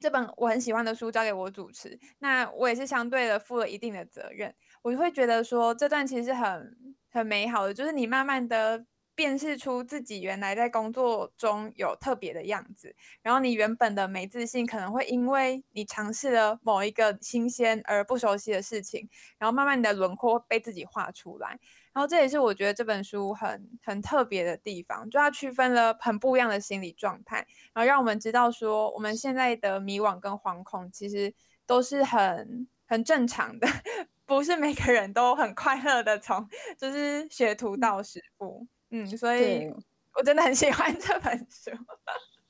[0.01, 6.75] 这本我很喜欢的书交给我主持，那我也是相对的负了一定的责任，我就会觉得说这段其实很
[7.11, 8.85] 很美好的，就是你慢慢的
[9.21, 19.07] 辨识出自己原来在工作中有特别的样子，然后你原本的没自信可能会因为你尝试了某一个新鲜而不熟悉的事情，
[19.37, 21.49] 然后慢慢你的轮廓被自己画出来。
[21.93, 31.35] 然后这也是我觉得这本书很很特别的地方，就它区分了很不一样的心理状态，然后让我们知道说我们现在的迷惘跟惶恐其实
[31.67, 33.69] 都是很很正常的，
[34.25, 38.69] 不是每个人都很快乐的从 就是学徒到师傅，嗯，
[39.17, 39.73] 所以
[40.15, 41.71] 我真的很喜欢这本书。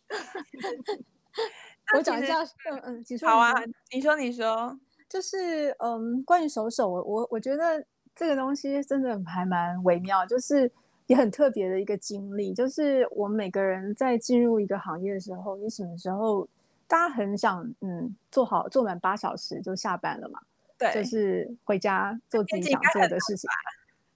[1.97, 3.53] 我讲一下，嗯嗯，好啊，
[3.93, 7.85] 你说你说，就是嗯，关于手手，我我我觉得。
[8.13, 10.71] 这个东西真的还蛮微妙，就是
[11.07, 12.53] 也很特别的一个经历。
[12.53, 16.47] 就是我们每个人在进入一个行业的时候，你什么时候
[16.87, 20.41] 大家很想嗯做好做满八小时就下班了嘛？
[20.77, 23.49] 对，就是回家做自己想做的事情。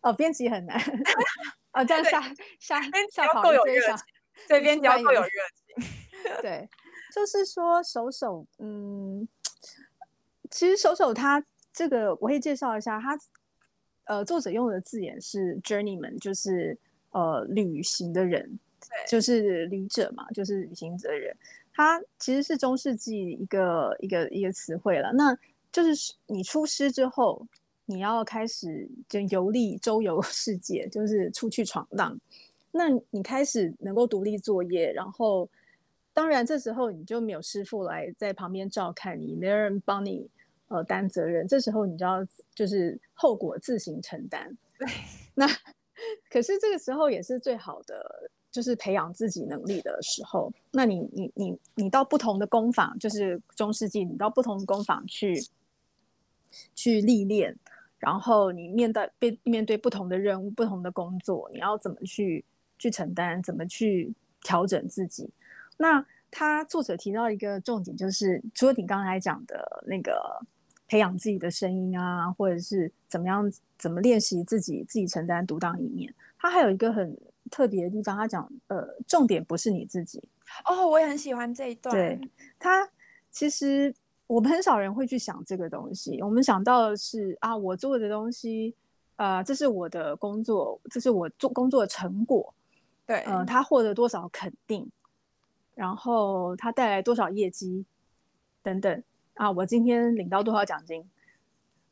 [0.03, 0.79] 哦，编辑很难
[1.75, 2.21] 哦，这样下
[2.59, 2.81] 下
[3.13, 4.07] 下跑够有热情，
[4.49, 5.85] 对， 编辑够有热情。
[6.41, 6.69] 对，
[7.13, 9.29] 就是说手手，嗯，
[10.51, 13.19] 其实手手他这个我可以介绍一下他。
[14.07, 16.77] 呃，作者用的字眼是 journeyman，就是
[17.13, 18.59] 呃旅行的人，
[19.09, 21.35] 就是旅者嘛，就是旅行者的人。
[21.73, 25.11] 他其实是中世纪一个一个一个词汇了。
[25.15, 25.35] 那
[25.73, 27.47] 就是你出师之后，
[27.87, 32.19] 你要开始就游历周游 世界，就是出去闯荡。
[32.73, 35.49] 那你开始能够独立作业，然后
[36.13, 40.29] 当然这时候你就没有师傅来在旁边照看你，没有人帮你
[40.69, 41.47] 呃担责任。
[41.47, 44.57] 这时候你就要就是后果自行承担。
[44.79, 44.89] 对，
[45.35, 45.47] 那
[46.29, 48.31] 可是这个时候也是最好的。
[48.55, 55.45] 就是培养自己能力的时候，那你你你你到不同的工坊，就是中世纪，你到不同的工坊去
[56.73, 57.59] 去历练，
[58.05, 62.45] 然后你面对被面对不同的任务、不同的工作，你要怎么去
[62.79, 64.13] 去承担，怎么去
[64.43, 65.29] 调整自己？
[65.77, 70.21] 那他作者提到一个重点，就是除了你刚才讲的那个
[70.87, 77.17] 培养自己的声音啊，或者是怎么样怎么练习自己自己承担独当一面，他还有一个很。
[77.51, 80.19] 特别的地方，他讲，呃，重点不是你自己
[80.65, 81.95] 哦，我也很喜欢这一段。
[81.95, 82.19] 对，
[82.59, 82.89] 他
[83.31, 83.95] 其实
[84.27, 88.75] 我们很少人会去想这个东西，我们想到的是啊，我做的东西，
[89.17, 92.55] 呃，这是我的工作，这是我做工作的成果，
[93.07, 94.91] 对，呃，他获得多少肯定，
[95.75, 97.85] 然后他带来多少业绩
[98.63, 99.03] 等等
[99.35, 101.05] 啊，我今天领到多少奖金。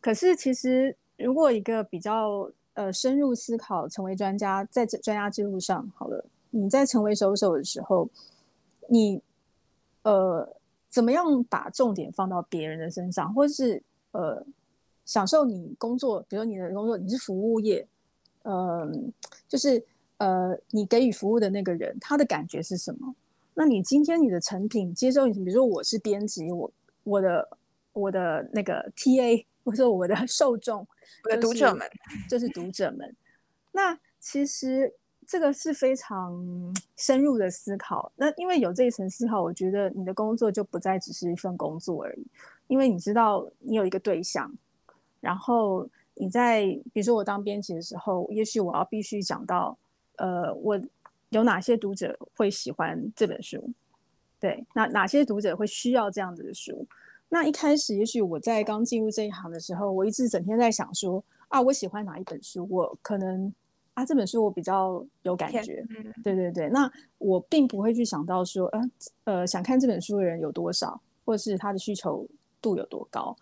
[0.01, 2.51] 可是其实如果一个比较。
[2.75, 8.09] 呃，深入思考，成为专家，在专家之路上，好了，你在成为手手的时候，
[8.88, 9.21] 你
[10.05, 10.57] 呃，
[10.92, 14.44] 怎么样把重点放到别人的身上，或者是呃，
[15.07, 17.88] 享受你工作，比如你的工作，你是服务业，
[18.42, 18.92] 嗯、呃，
[19.48, 19.83] 就是
[20.18, 23.14] 呃，你给予服务的那个人，他的感觉是什么？
[23.55, 26.70] 那你今天你的成品接受，比如说我是编辑，我
[27.05, 27.48] 我的
[27.94, 29.46] 我的那个 TA。
[29.64, 30.85] 或者说我的受众，
[31.22, 31.88] 我的读者们，
[32.28, 33.14] 就是读者们。
[33.70, 34.92] 那其实
[35.26, 36.35] 这个是非常
[36.96, 38.11] 深入的思考。
[38.16, 42.26] 那因为有这一层思考，我觉得你的工作就不再只是一份工作而已。
[42.68, 44.50] 因为你知道你有一个对象，
[45.20, 49.76] 然后你在比如说我当编辑的时候，也许我要必须讲到，
[50.16, 50.80] 呃，我
[51.30, 53.70] 有哪些读者会喜欢这本书？
[54.40, 56.87] 对，那哪些读者会需要这样子的书？
[57.28, 62.66] 那一开始，也许我在刚进入这一行的时候，我一直整天在想说啊，我喜欢哪一本书？
[62.70, 63.52] 我可能
[63.94, 65.85] 啊，这本书我比较有感觉。
[66.24, 66.68] 对对对。
[66.70, 68.90] 那我并不会去想到说，呃
[69.24, 72.26] 呃，想看这本书的人有多少，或是他的需求
[72.61, 73.37] 度有多高。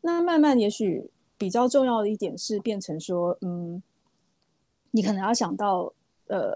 [0.00, 3.82] 那慢慢，也许比较重要的一点是变成说，嗯，
[4.90, 5.92] 你可能要想到，
[6.26, 6.54] 呃，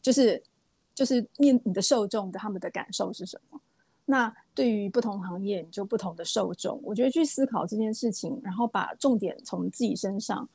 [0.00, 0.40] 就是
[0.94, 3.60] 就是面你的受众的他们的感受是什么？
[4.04, 6.80] 那对于不同行业，你就不同的受众。
[6.82, 10.48] 我觉得去思考这件事情，然后把重点从自己身上，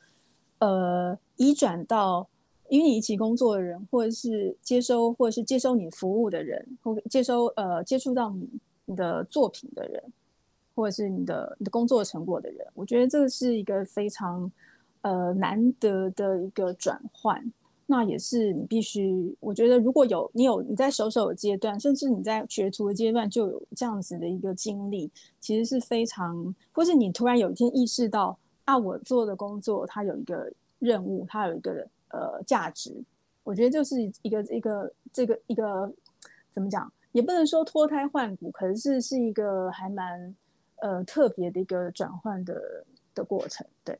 [0.64, 2.26] 呃，移转到
[2.70, 8.48] 与你一起工作的人，或者是接收，或者是接收你服务的人，或接收呃接触到你
[8.86, 10.02] 你的作品的人，
[10.74, 12.66] 或者是你的你的工作成果的人。
[12.72, 14.50] 我觉得这个是一个非常
[15.02, 17.52] 呃难得的一个转换。
[17.86, 32.94] 那也是你必须，我觉得如果有你有你在手手的阶段，甚至你在学徒的阶段就有这样子的一个经历，其实是非常，或是你突然有一天意识到，啊，我做的工作它有一个任务，它有一个呃价值，
[33.42, 35.92] 我觉得就是一个一个这个一个
[36.50, 40.34] 怎么讲，也不能说脱胎换骨，可是是一个还蛮
[40.76, 43.98] 呃特别的一个转换的的过程，对。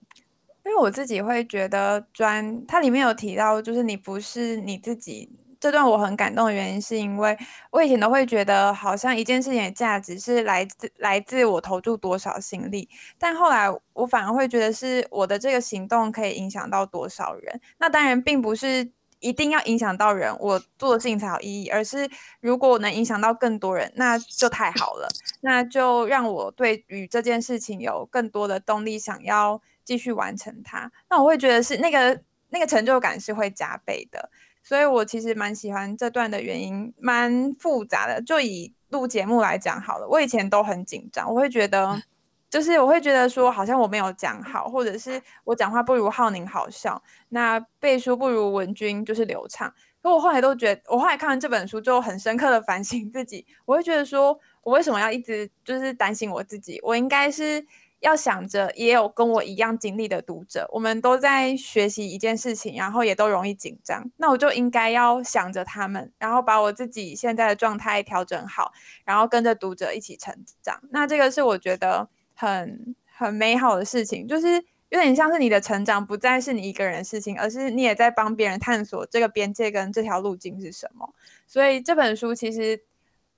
[0.65, 5.29] 因为我自己会觉得专，它里面有提到，就是你不是你自己
[5.65, 7.35] 这段我很感动的原因，是因为
[7.71, 12.87] 我以前都会觉得好像一件事情的价值是来自来自我投注多少心力，
[13.19, 17.59] 但后来我反而会觉得是我的这个行动可以影响到多少人。
[17.79, 18.87] 那当然并不是
[19.21, 22.07] 一定要影响到人，我做的事情才有意义，而是
[22.41, 25.09] 如果我能影响到更多人，那就太好了，
[25.41, 29.63] 那就让我对于这件事情有更多的动力，想要。
[29.87, 34.31] 继续完成它，那我会觉得是那个那个成就感是会加倍的，
[34.65, 38.21] 所以我其实蛮喜欢这段的原因，蛮复杂的。
[38.23, 42.03] 就以录节目来讲好了，我以前都很紧张，我会觉得
[42.49, 49.73] 就是我会觉得说好像我没有讲好，或者是我讲话不如浩宁好笑，那背书不如文君就是流畅。
[50.03, 57.67] 可我后来都觉得，我后来看完这本书之后，很深刻的反省自己，我会觉得说我为什么要一直就是担心我自己，我应该是。
[58.05, 64.11] 要想着也有跟我一样经历的读者，我们都在学习一件事情，然后也都容易紧张。
[64.19, 68.73] 那我就应该要想着他们，然后把我自己现在的状态调整好，
[69.07, 70.79] 然后跟着读者一起成长。
[70.91, 74.49] 那这个是我觉得很很美好的事情，就是
[74.91, 81.15] 有点像是你的成长不再是你一个人的事情，而是你也在帮别人探索这个边界跟这条路径是什么。
[81.47, 82.83] 所以这本书其实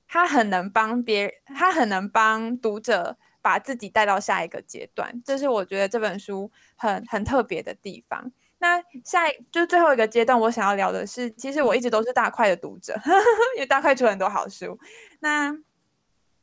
[0.08, 3.16] 它很能帮别人，它很能帮读者
[3.46, 8.32] 把自己带到下一个阶段，这是我觉得这本书很很特别的地方。
[8.58, 13.00] 那下一就最后一个阶段，我想要聊的是，其实我一直都是大块的读者，
[13.54, 14.76] 因为大块出很多好书。
[15.20, 15.56] 那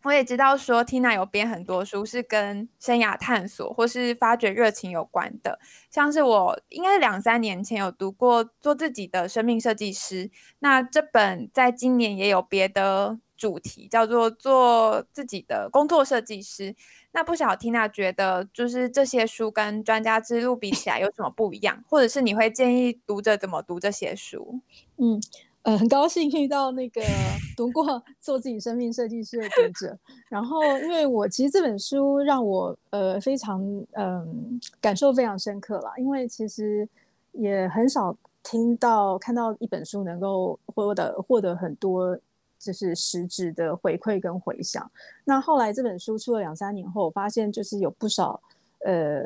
[0.03, 10.27] 我也知道说，Tina 有编很多书是跟生涯探索或是发掘热情有关的，像是我应该是两三年前有读过《做自己的生命设计师》，
[10.59, 16.71] 那这本在今年也有别的主题，叫做《做自己的工作设计师》。
[17.11, 24.61] 那不晓 Tina 觉得，就是这些书跟专家之路比起来有什么不一样，或者是你会建议读者怎么读这些书？
[24.95, 25.21] 嗯。
[25.63, 27.01] 呃，很高兴遇到那个
[27.55, 29.97] 读过做自己生命设计师的读者。
[30.27, 33.61] 然后，因为我其实这本书让我呃非常
[33.93, 36.85] 嗯、感受非常深刻啦，因为其实
[37.31, 42.19] 也很少听到看到一本书能够获得获得很多
[42.63, 44.89] 就是实质的回馈跟回响。
[45.25, 48.41] 那后来这本书出了两三年后，我发现就是有不少
[48.85, 49.23] 呃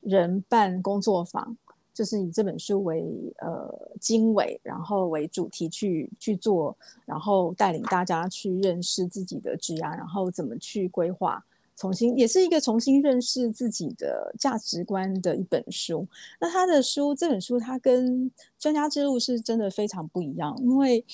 [0.00, 1.56] 人办工作坊。
[1.92, 3.04] 就是以这本书为
[3.40, 3.68] 呃
[4.00, 11.44] 经纬，然后为主题去去做，然后带领大家去认识自己的职涯，然后怎么去规划，
[11.76, 16.06] 重新也是一个重新认识自己的价值观的一本书。
[16.40, 21.04] 那他的书这本书，它跟专家之路是真的非常不一样，因为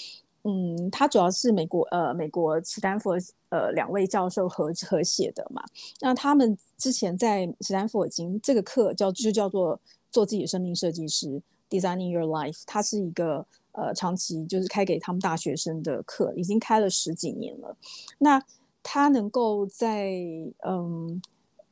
[0.46, 3.11] 嗯，它主要是美国呃美国斯坦福
[3.48, 5.62] 呃两位教授合合写的嘛。
[6.00, 9.78] 那他们之前在斯坦福已经这个课叫就叫做。
[10.09, 17.76] 做自己的生命设计师，Designing Your Life，它是一个呃长期就是开给他们大学生的课，已经开了十几年了。
[18.16, 18.42] 那
[18.82, 20.14] 他能够在
[20.66, 21.20] 嗯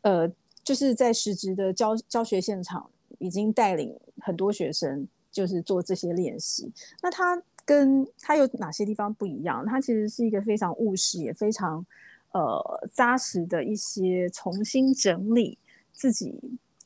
[0.02, 0.30] 呃
[0.62, 6.70] 就是在实质的教教学现场，已经带领很多学生就是做这些练习。
[7.00, 9.64] 那他跟他有哪些地方不一样？
[9.66, 11.85] 他其实是一个非常务实，也非常
[12.33, 15.59] 呃扎实的一些重新整理
[15.92, 16.38] 自己。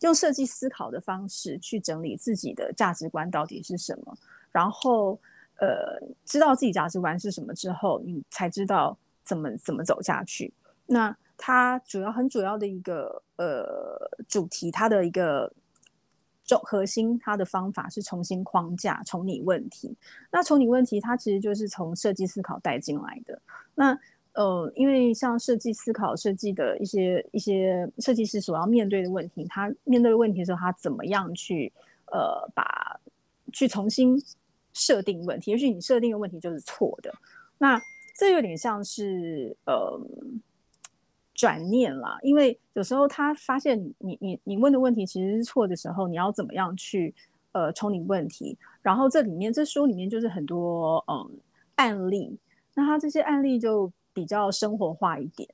[0.03, 4.17] 用设计思考的方式去整理自己的价值观到底是什么，
[4.53, 5.19] 然后
[5.57, 10.55] 呃，知道自己价值观是什么之后，你才知道怎么怎么走下去。
[10.87, 15.53] 那它主要很主要的一个呃主题，它的一个
[16.49, 19.95] 重核心，它的方法是重新框架、重拟问题。
[20.33, 23.39] 那重拟问题，它其实就是从设计思考带进来的。
[23.75, 23.97] 那
[24.33, 31.71] 呃，因为像设计思考设计的一些一些设计师所要面对的问题，他面对的问题的时候，他怎么样去
[32.07, 32.99] 呃把
[33.53, 34.17] 去重新
[34.73, 35.51] 设定问题？
[35.51, 37.13] 也许你设定的问题就是错的，
[37.59, 37.79] 那
[38.17, 40.01] 这有点像是呃
[41.39, 42.19] 转念啦。
[42.21, 47.15] 因为有时候他发现你你你问的问题其实是错的时候，你要怎么样去
[47.53, 48.59] 呃处理问题？
[48.83, 51.39] 然后这里面这书里面就是很多嗯、
[51.77, 52.37] 案例，
[52.75, 53.91] 那他这些案例就。
[54.15, 55.49] 比较生活化一点，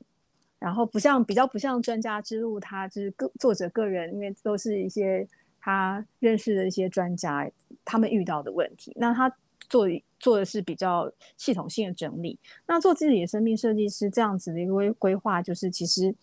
[0.59, 5.29] 然后不像比较不像专家之路，他就是个作者个人，因为都是一些
[5.61, 7.47] 他认识的一些专家，
[7.85, 8.90] 他们遇到的问题。
[8.97, 9.31] 那他
[9.75, 9.89] 做
[10.21, 12.39] 做的是比较系统性的整理。
[12.69, 16.15] 那做自己的生命设计师这样子的一个规规划，就是其实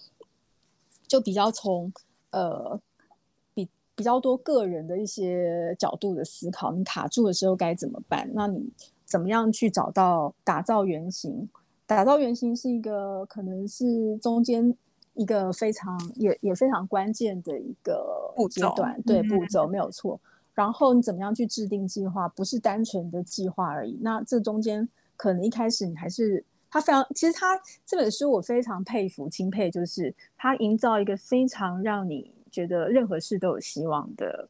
[1.05, 1.91] 就比较从
[2.29, 2.79] 呃
[3.53, 6.71] 比比较多个人的一些角度的思考。
[6.71, 8.31] 你卡住的时候该怎么办？
[8.33, 8.71] 那你
[9.03, 11.49] 怎么样去找到打造原型？
[11.85, 14.73] 打造原型是一个可能是中间
[15.15, 20.17] 一个非常也也非常关键的一个阶段，对步骤没有错。
[20.61, 22.27] 然后你怎么样去制定计划？
[22.29, 23.97] 不是单纯的计划而已。
[23.99, 34.47] 那这中间可能一开始你还是他非常，其实他这本书我非常佩服钦佩，就是他营造一个非常让你觉得任何事都有希望的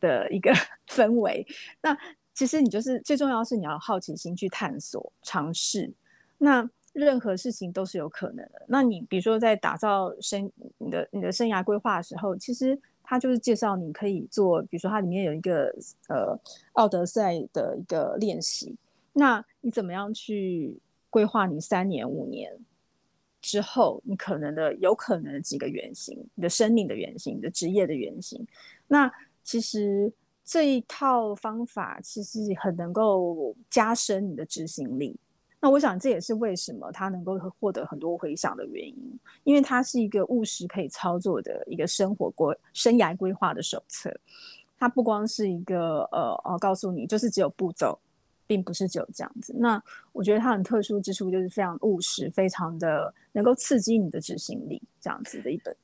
[0.00, 0.52] 的一个
[0.86, 1.46] 氛围。
[1.80, 1.96] 那
[2.34, 5.90] 其实你就是最重要是你要好奇心去探索尝试。
[6.36, 8.62] 那任何事情都是有可能的。
[8.68, 15.72] 那你比如说在打造生你的你的生涯规划的时候，其实他就是介绍你可以做，比如说它里面有一个
[16.08, 16.36] 呃
[16.72, 18.74] 奥德赛的一个练习。
[19.12, 20.76] 那你怎么样去
[21.10, 22.50] 规划你三年五年
[23.40, 28.44] 之后你可能的有可能的几个原型，你的生命的原型，你的职业的原型？
[28.88, 30.12] 那其实
[30.44, 35.14] 这一套方法其实很能够加深你的执行力。
[35.64, 44.14] 那我想这也是为什么他能够获得很多回响的原因，因为它是一个务实可以操作的一个生活规生涯规划的手册。
[44.78, 47.98] 它不光是一个呃呃告诉你就是只有步骤，
[48.46, 49.54] 并不是只有这样子。
[49.56, 55.74] 那我觉得它很特殊之处就是非常务实，非常的能够刺激你的执行力，这样子的一本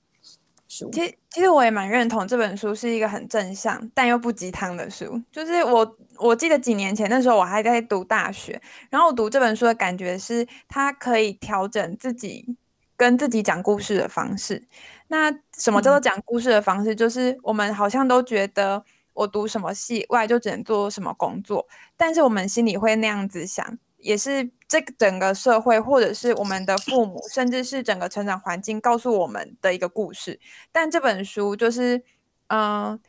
[0.71, 0.89] 书。
[0.91, 5.21] 其实，其实我也蛮认同这本书是一个很正向但又不鸡汤的书。
[5.33, 12.57] 就是我我记得几年前那时候我还在读大学，然后我读这本书的感觉是，它可以调整自己
[12.97, 14.67] 跟自己讲故事的方式。
[15.09, 16.95] 那什么叫做讲故事的方式？
[16.95, 18.85] 嗯、就是我们好像都觉得。
[19.13, 21.67] 我读什么系，未来就只能做什么工作。
[21.95, 30.39] 但是我们心里会那样子想，也是这个整个社会，或者是我们的父母，甚至是整个成长环境告诉我们的一个故事。
[30.71, 32.01] 但这本书就是，
[32.47, 33.01] 嗯、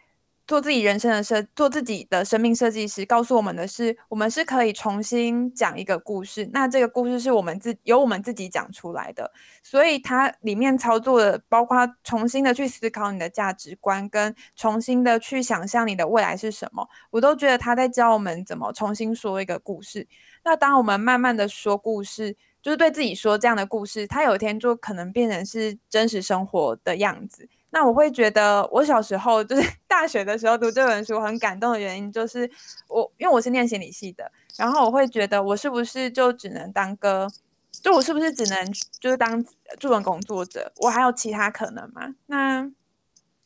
[0.47, 6.49] 做自己人生的设，做自己的生命设计师，告诉我们的是，我们是可以重新讲一个故事。
[6.51, 9.31] 那这个故事是我们自由我们自己讲出来的，
[9.61, 16.89] 所以它里面操作的，包括重新的去思考你的价值观，跟重新的去想象你的未来是什么。
[17.11, 20.07] 我都觉得他在教我们怎么重新说一个故事。
[20.43, 27.47] 那当我们慢慢的说故事，就是对自己说这样的故事，它有一天就可能变成是真实生活的样子。
[27.73, 32.49] 那我会觉得，我小时候就是 大学的时候读这本书很感动的原因，就是
[32.87, 37.29] 我因为我是念心理系的，然后我会觉得我是不是就只能当个，
[37.81, 39.45] 就我是不是只能就是当
[39.79, 40.71] 助人工作者？
[40.77, 42.13] 我还有其他可能吗？
[42.25, 42.69] 那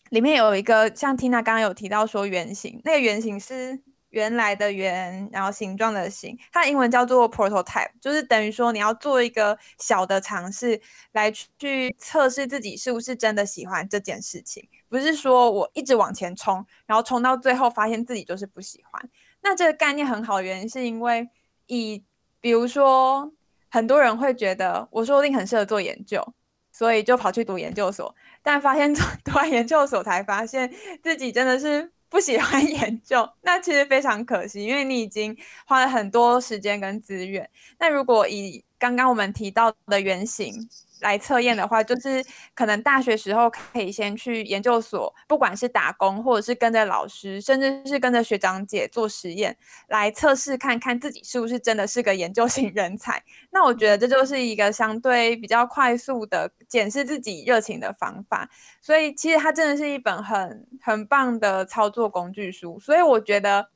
[0.10, 3.82] 里面有一个像 Tina 刚刚有提到说原型，那个原型是。
[4.16, 10.80] 原来的原，然后形状的形，它的英文叫做 prototype，就是等于说你要做一个小的尝试，
[11.11, 19.09] 来去测试自己是不是真的喜欢这件事情，不是说我一直往前冲，然后冲到最后发现自己就是不喜欢。
[19.41, 21.30] 那这个概念很好的原因是因为
[21.68, 22.01] 以，
[22.39, 23.34] 比如说
[23.70, 26.26] 很多人会觉得我说不定很适合做研究，
[26.72, 28.93] 所以就跑去读研究所，但发现
[29.26, 31.91] 读完研究所才发现自己真的是。
[32.16, 35.36] 不喜欢研究， 那其实非常可惜，因为你已经
[35.66, 37.49] 花了很多时间跟资源。
[37.78, 40.54] 那如果以刚刚我们提到的原型，
[41.02, 42.24] 来测验的话，就是
[42.54, 49.58] 可能大学时候可以先去研究所，不管是打工，或者是跟着老师，甚至是跟着学长姐做实验，
[49.88, 53.24] 来测试看看自己是不是真的是个研究型人才。
[53.50, 58.48] 那我觉得这就是一个相对比较快速的检视自己热情的方法。
[58.80, 62.80] 所以其实它真的是一本很很棒的操作工具书。
[62.80, 63.68] 所以我觉得，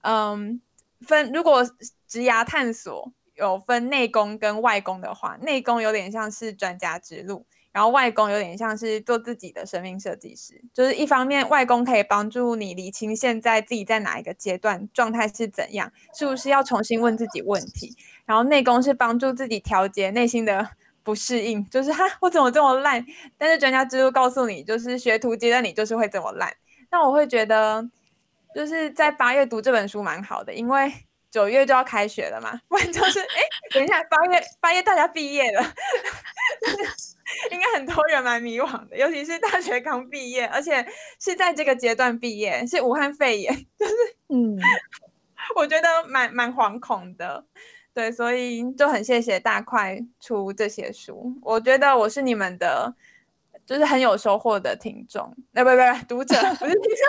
[0.00, 0.58] 嗯，
[1.02, 1.62] 分如果
[2.06, 3.12] 职涯探索。
[3.38, 10.60] 有分内功跟外功的话，内功有点像是专家之路，然后外功有点像是做自己的生命设计师。
[10.74, 17.96] 就是一方面，外功可以帮助你理清现在自己在哪一个阶段，状态是怎样，是不是要重新问自己问题。
[18.26, 20.70] 然后内功是帮助自己调节内心的
[21.04, 23.06] 不适应，就是哈，我怎么这么烂？
[23.38, 26.52] 但是专家之路告诉你，就是学徒阶段你就是会这么烂。
[26.90, 27.88] 那我会觉得，
[28.54, 30.92] 就是在八月读这本书蛮好的，因为。
[31.30, 35.62] 九月就要开学了嘛， 不然就是哎，等一下，八月八月大家毕业了，
[37.50, 40.86] 应该很多人蛮迷惘的，尤其是大学刚毕业，而且
[41.20, 43.94] 是在这个阶段毕业，是武汉肺炎，就是
[44.28, 44.58] 嗯，
[45.54, 47.44] 我觉得蛮蛮惶恐的，
[47.92, 52.94] 对，所以就很谢谢大块出这些书，我觉得我是你们的。
[53.66, 57.06] 就是很有收获的听众，呃，不不不，读者不是听众，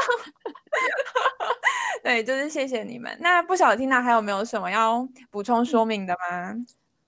[2.04, 3.16] 对，就是谢谢你们。
[3.20, 6.56] 那不晓得 Tina 还有没有什么要补充说明的吗？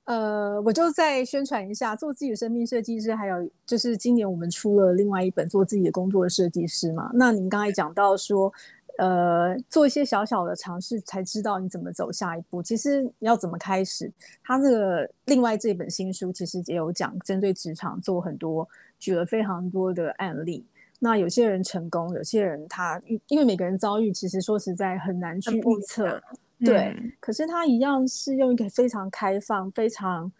[0.06, 7.10] 呃，我就再宣传一下，做自己的生命设计师，还有就是今年我们出了另外一本做自己的工作的设计师嘛。
[7.14, 8.52] 那您刚才讲到说。
[8.98, 12.62] 呃，做一些小小的尝试，才知道你怎么走下一步。
[12.62, 14.12] 其实要怎么开始？
[14.44, 18.68] 他这个另外这本新书其实也有讲，针对职场做很多，
[19.00, 20.64] 举了非常多的案例。
[21.04, 26.22] 那有些人成功，有些人他因为每个人遭遇，其实说实在很难去预测。
[26.60, 30.32] 对，嗯、可是他一样是用一个非常开放、非常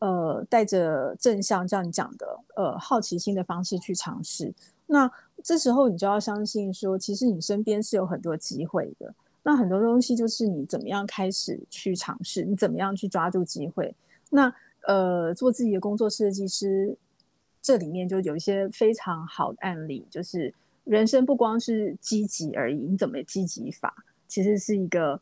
[0.00, 4.52] 呃带着正向这样讲的呃好奇心的方式去尝试。
[4.86, 5.10] 那
[5.42, 9.14] 这时候你就要相信说，其实你身边是有很多机会的。
[9.42, 13.94] 那很多东西就是你怎么样开始去尝试，你怎么样去抓住机会。
[14.28, 14.52] 那
[14.86, 16.94] 呃，做自己的工作设计师，
[17.62, 20.52] 这里面就有一些非常好的案例，就是
[20.84, 23.94] 人生不光是积极而已，你怎么积极法，
[24.28, 25.20] 其实是一个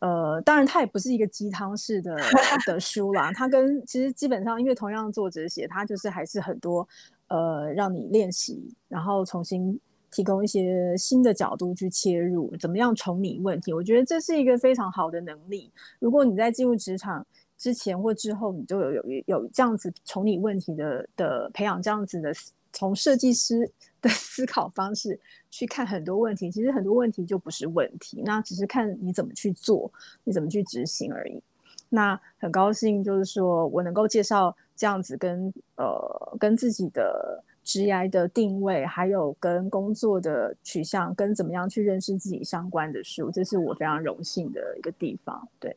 [0.00, 2.16] 呃，当然它也不是一个鸡汤式的
[2.66, 3.32] 的书啦。
[3.32, 6.88] 它跟其实基本上，因为同样作者写，它就是还是很多。
[7.30, 9.78] 呃，让你练习，然后重新
[10.10, 13.70] 提供一些新的角度去切入，怎么样重拟问题？
[13.70, 15.70] 我觉得这是一个非常好的能力。
[15.98, 17.26] 如果你在进入职场
[17.58, 22.32] 之前或之后，你就有有有这样子处理问题的的培养，这样子的
[22.72, 23.68] 从设计师
[24.00, 25.18] 的 思考方式
[25.50, 29.90] 去看很多问题，其实很多问题就不是问题，那只是看你怎么去做，
[30.24, 31.42] 你怎么去执行而已。
[31.90, 45.48] 那很高兴，就是说我能够介绍这样子跟呃跟自己的职涯的定位，还有跟工作的取向，跟怎么样去认识自己相关的书，这是我非常荣幸的一个地方。
[45.58, 45.74] 对，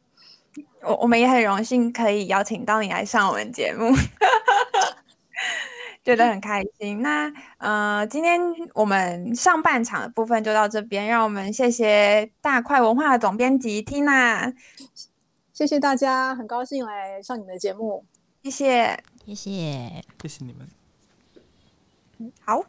[0.81, 3.93] 我我们也很荣幸可以邀请到你来上我们节目，
[6.03, 7.01] 觉得很开心。
[7.01, 8.39] 那呃，今天
[8.73, 14.55] 我们上半场的部分就到这边，让我们谢谢大块文化的总编辑 Tina，
[15.53, 18.05] 谢谢大家，很高兴来上你们的节目，
[18.43, 20.67] 谢谢，谢谢，谢谢你们。
[22.43, 22.63] 好，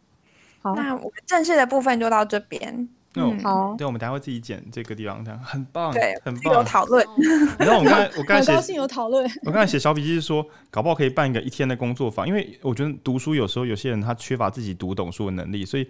[0.61, 2.87] 好，那我们正式的部分就到这边。
[3.15, 6.53] 嗯，好，对，我们等下会自己剪这个地方，这样很棒，对，很棒。
[6.53, 9.23] 有讨论，你知道我刚才我刚才很高兴有讨论。
[9.43, 15.87] 我刚才写小笔记是说，搞不好可以办一个一天的工作坊，因为我觉得读书有时候有些人他缺乏自己读懂书的能力，所以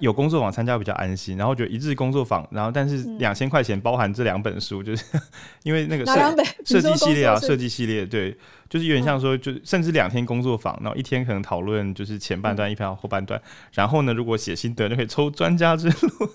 [0.00, 1.36] 有工作坊参加比较安心。
[1.38, 5.04] 然后觉得一日工作坊，然后但是两千块钱包含这两本书，就是
[5.64, 8.36] 因为那个设设计系列啊，设计系列对。
[8.68, 13.40] 就是有点像说，就甚至两天工作坊，然后一天可能讨论就是前半段，一篇后半段，
[13.72, 16.30] 然后呢，如果写心得就可以抽专家之路。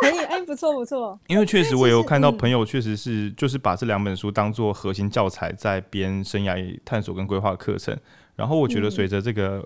[0.00, 1.18] 可以，哎，不错不错。
[1.28, 7.96] 因为确实我也有看到朋友，确实是就是把这两本书当做核心教材在编生涯探索跟规划课程。
[8.34, 9.62] 然后我觉得随着这个，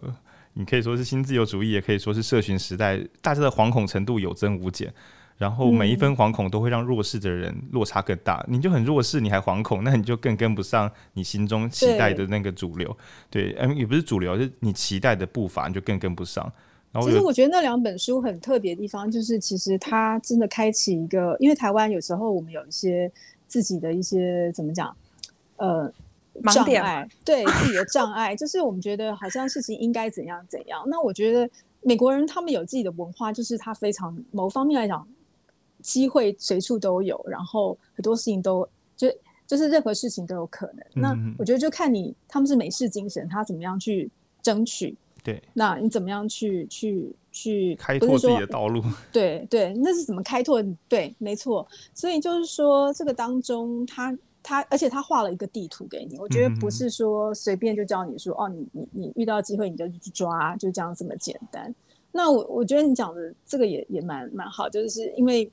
[0.54, 4.92] 你可以说是新自由主义，也可以说是社群时代，大家的惶恐程度有增无减。
[5.38, 12.96] 然后每一分惶恐都会让弱势的人落差更大，嗯、你就很弱势，你还惶恐，那你就更跟不上你心中期待的那个主流。
[13.28, 16.50] 对，嗯，也不是主流，是你期待的步伐，你就更跟不上。
[16.90, 23.12] 然后其实我觉得那两本书很特别的地方，就是其实它真的开启一个，因为台湾有时候我们有一些
[23.46, 24.96] 自己的一些怎么讲，
[25.56, 25.92] 呃，
[26.50, 30.82] 障碍，对自己的障碍， 就是我们觉得好像事情应该怎样怎样。
[30.86, 31.46] 那我觉得
[31.82, 35.06] 美国人他们有自己的文化，就是他非常某方面来讲。
[35.86, 39.08] 机会随处都有，然后很多事情都就
[39.46, 40.84] 就是任何事情都有可能。
[40.96, 44.10] 嗯、那我觉得就看你他们是美式精神，他怎么样去
[44.42, 44.96] 争取？
[45.22, 48.82] 对，那你怎么样去去去开拓自己的道路？
[49.12, 50.60] 对对，那是怎么开拓？
[50.88, 51.64] 对，没错。
[51.94, 56.18] 所以就是说，这个当中他他，而且他画了一个地图给你。
[56.18, 61.72] 我觉得不是说随便就教你说、嗯、哦，你你你遇到机会你就去抓，就这样这么简单。
[62.10, 65.48] 那我我觉得你讲的这个也也蛮蛮好，就是因为。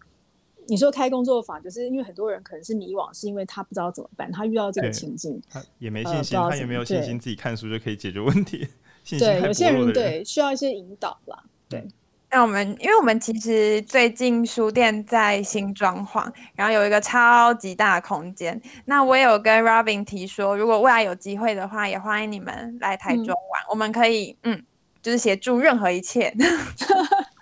[0.68, 8.68] 你说开工作坊，就是因为很多人可能是迷惘，是因为他不知道怎么办，他遇到这个情境，他也没信心，呃、他也没有信心自己看书就可以解决问题。
[9.20, 11.44] 对，有些人对需要一些引导吧。
[11.68, 11.86] 对，
[12.32, 18.60] 那我们，因为我们其实最近书店在新装潢，然后有一个超级大的空间。
[18.86, 24.64] 那我也有跟 Robin 提说，如果未来有机会的话，也欢迎你们来台中玩，嗯、我们可以，嗯，
[25.02, 26.34] 就是协助任何一切。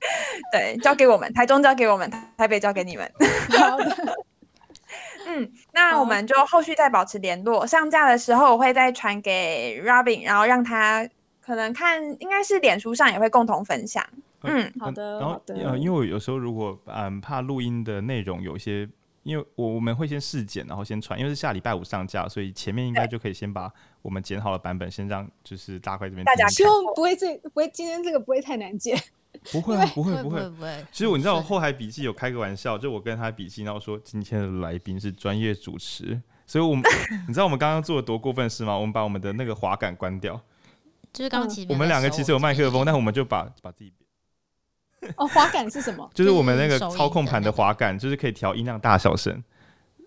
[0.52, 3.12] 对，交给我们，台中交给我们，台北交给你们。
[3.58, 3.96] 好的。
[5.26, 7.64] 嗯，那我们就后续再保持联络。
[7.64, 11.08] 上架的时候我会再传给 Robin，然后让他
[11.40, 14.04] 可能看，应该是脸书上也会共同分享。
[14.42, 15.20] 嗯，好的。
[15.20, 18.88] 然后呃，因为我有时候如果嗯怕录音的内容有一些，
[19.22, 23.70] 因为我我们会先试剪，然后先传，因为是下礼拜五上架，所以前面应该就可以先把
[24.02, 26.24] 我们剪好的版本先让就是大块这边。
[26.24, 28.98] 大家希望不会这不会今天这个不会太难剪。
[29.52, 30.84] 不会，不会，不会，不会。
[30.92, 36.84] 其实我你知道，我后台笔记有开个玩笑，就我跟他笔记，然后说今天的来宾是专业主持，所以我们
[37.26, 38.74] 你知道我们刚刚做了多过分事吗？
[38.76, 40.40] 我们把我们的那个滑杆关掉，
[41.12, 43.92] 就是刚刚我们两个其实有麦克风，但我们就把把自己
[45.16, 46.08] 哦，滑杆是什么？
[46.14, 49.42] 就是我们那个操控盘的滑杆，就是可以调音量大小声。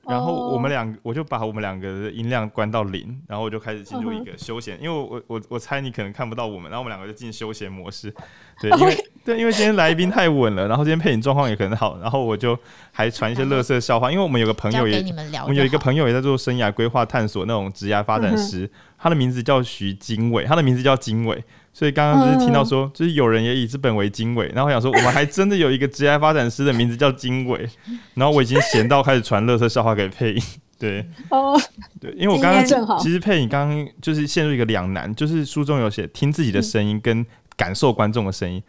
[0.06, 8.14] 然后我们两，我就把我们两个的音量关到零，然后我就开始进入一个休闲，因为我我我猜你可能看不到我们，然后我们两个就进休闲模式，
[8.60, 8.94] 对，因为
[9.26, 12.58] 对，因为今天来宾太稳了，然后今天配音状况也很好，然后我就
[12.92, 15.04] 还传一些乐色笑话，因为我们有个朋友也，
[15.44, 21.44] 我们有一个朋友也在做生涯规划探索那种职涯发展师，他的名字叫徐经纬，他的名字叫经纬。
[21.76, 27.68] 所以刚刚就是听到说，就是有人也以资本为经纬，然后我想说，我们还真的有一个职业发展师的名字叫经纬，
[28.14, 30.44] 然后我已经闲到开始传乐色笑话给配音，
[30.78, 31.60] 对， 哦，
[32.00, 37.26] 对，因为我刚刚其实佩颖刚刚就是陷入一个两难，就是书中有写听自己的声音跟
[37.58, 38.62] 感受观众的声音，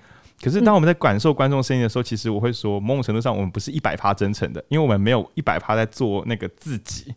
[0.44, 7.14] 可是当我们在感受观众声音的时候，其实我会说，某种程度上我们不是一百趴真诚的，因为我们没有一百趴在做那个自己，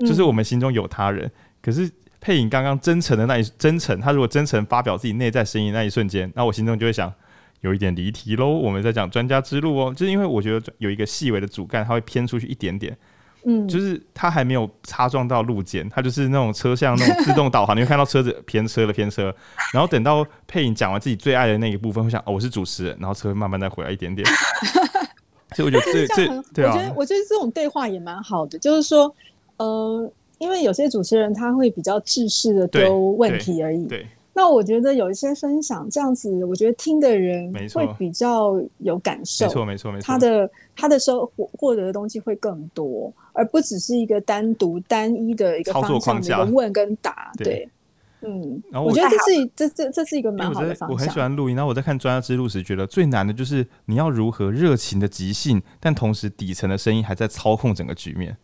[0.00, 1.30] 就是我们心中有他人，
[1.62, 1.88] 可是。
[2.18, 7.12] 配影刚刚真诚的那一真诚，他如果真诚发表自己内在声音那一瞬间，那我心中就会想，
[7.60, 8.48] 有一点离题喽。
[8.48, 12.96] 我们在讲专家之路哦，就是因为我觉得有一个细微的主干，它会偏出去一点点，
[13.46, 19.34] 嗯，就是它还没有擦撞到路肩，它就是那种车厢那种自动导航，你会看到车子偏车了偏车，
[19.72, 24.26] 然后等到佩颖讲完自己最爱的那一部分，会想哦，我是主持人，然后车会慢慢再回来一点点。
[25.56, 29.14] 所以我觉得这这对啊，我觉得我觉得这种对话也蛮好的，就是说，
[29.56, 30.12] 呃。
[30.38, 47.66] 因为有些主持人他会比较制式的丢问题而已，对，对，那我觉得有一些分享这样子，我觉得听的人会比较有感受，没错没错没错，他的他的收获获得的东西会更多，而不只是一个单独单一的一个方向的一个问跟答，对。
[48.22, 50.90] 嗯，然后我，我觉得这是这这这是一个蛮好的方向。
[50.90, 58.36] 我很喜欢录音，然后我在看专家之路时，觉得最难的就是你要如何热情的即兴，但同时底层的声音还在操控整个局面。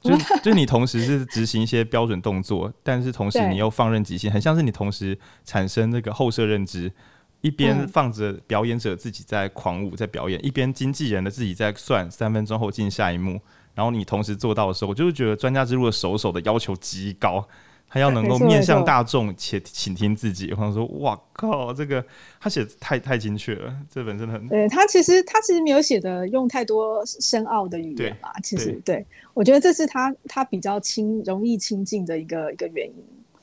[0.00, 6.92] 就就你同时是执行一些标准动作，但是同时你又放任即兴，很像是你同时产生那个后设认知，
[7.40, 13.40] 一边放着表演者自己在狂舞在表演，嗯、一边经纪人的自己在算三分钟后进下一幕，
[13.74, 17.46] 然后你同时做到的时候，我就是觉得专家之路的手手的要求极高。
[17.88, 22.04] 他要能够面向大众且倾听自己，或者说，哇靠，这个
[22.38, 24.48] 他写的太太精确了，这本真的很。
[24.48, 32.94] 对他其实他其实没有写的用太多深奥的语言嘛，其实对，对我觉得这是他他比较亲容易亲近的一个一个原因。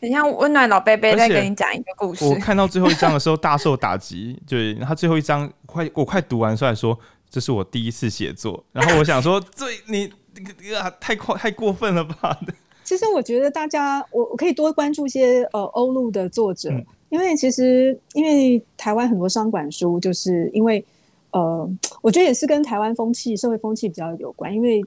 [0.01, 2.25] 很像温暖老贝贝在跟你讲一个故事。
[2.25, 6.95] 我看到最后一章的时候大受打击，对他最后一章快我快读完出来说，
[7.29, 10.11] 这是我第一次写作，然后我想说，这你
[10.75, 12.39] 啊太快太过分了吧。
[12.85, 20.85] 其实我觉得大家，我我可以多关注一些呃欧陆的作者，嗯，因为其实因为台湾很多商管书，就是因为
[21.31, 21.69] 呃，
[22.01, 24.53] 我觉得也是跟台湾风气、社会风气比较有关。
[24.53, 24.81] 因为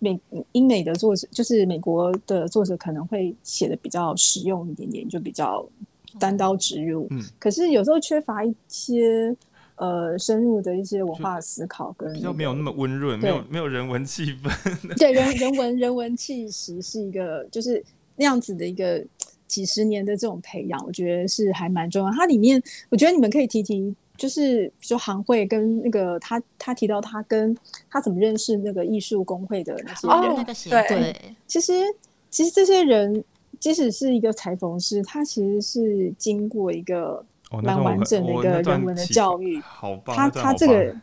[0.00, 0.20] 美
[0.52, 5.64] 英美的作者，就是美国的作者可能会写的比较实用一点点，就比较
[6.18, 7.06] 单刀直入。
[7.10, 9.34] 嗯，可是有时候缺乏一些。
[9.76, 14.96] 呃，深入的一些文化思考跟、那个，比较没有那么温润，没有没有人文气氛。
[14.96, 17.82] 对，人人文人文气息是一个，就是
[18.14, 19.04] 那样子的一个
[19.48, 22.12] 几十年的这种培养，我觉得是还蛮重要。
[22.12, 27.56] 它里面，我觉得你们可以提提，就是比如说行会跟那个他他提到他跟
[27.90, 31.72] 他怎么认识那个艺术工会的那些人，哦、对对，其实
[32.30, 33.24] 其实这些人，
[33.58, 37.26] 即使是一个裁缝师，他其实是经过一个。
[37.62, 40.16] 蛮完整的一个人文的教育，好棒！
[40.16, 40.96] 他他这个，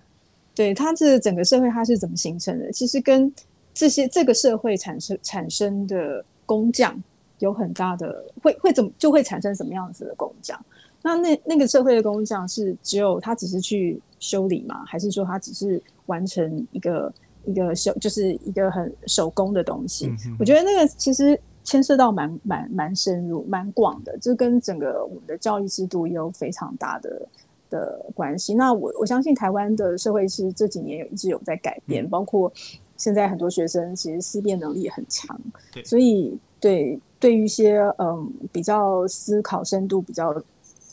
[0.53, 2.71] 对他这整个社会他是怎么形成的？
[2.71, 3.33] 其实跟
[3.73, 7.01] 这些这个社会产生产生的工匠
[7.39, 10.59] 有很大的会会怎么就会产生什么样子的工匠？
[11.01, 14.83] 那那那个社会的工匠是只有他只是去修理吗？
[14.85, 17.13] 还是说他只是完成一个
[17.45, 20.11] 一个修就是一个很手工的东西？
[20.39, 21.39] 我觉得那个其实。
[21.63, 27.27] 牵涉到蛮蛮蛮深入、蛮广的，这跟整个我们的教育制度也有非常大的
[27.69, 28.53] 的关系。
[28.53, 32.51] 那我我相信台湾的社会是这几年有一直有在改变，嗯、包括
[32.97, 35.39] 现在很多学生其实思辨能力也很强，
[35.85, 40.33] 所以对对于一些嗯比较思考深度比较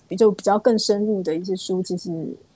[0.07, 2.11] 比就比较更深入的一些书，其实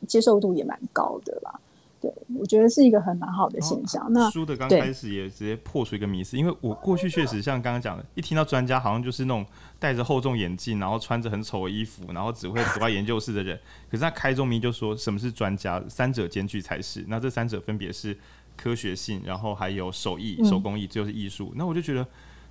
[0.06, 1.60] 接受度也蛮高的吧。
[2.02, 4.04] 对，我觉得是一个很蛮好的现象。
[4.12, 9.46] 那书的刚开始也直接破除一个迷思，因为我过去确实像刚刚讲的，一听到专家好像就是那种
[9.78, 13.56] 戴着厚重眼镜，然后穿着很丑的衣服，然后只会躲在研究室的人。
[13.88, 17.04] 可是他开宗明义就说什么是专家，三者兼具才是。
[17.06, 18.18] 那这三者分别是
[18.56, 21.52] 科学性，然后还有手艺、手工艺，最后是艺术。
[21.54, 22.04] 那我就觉得，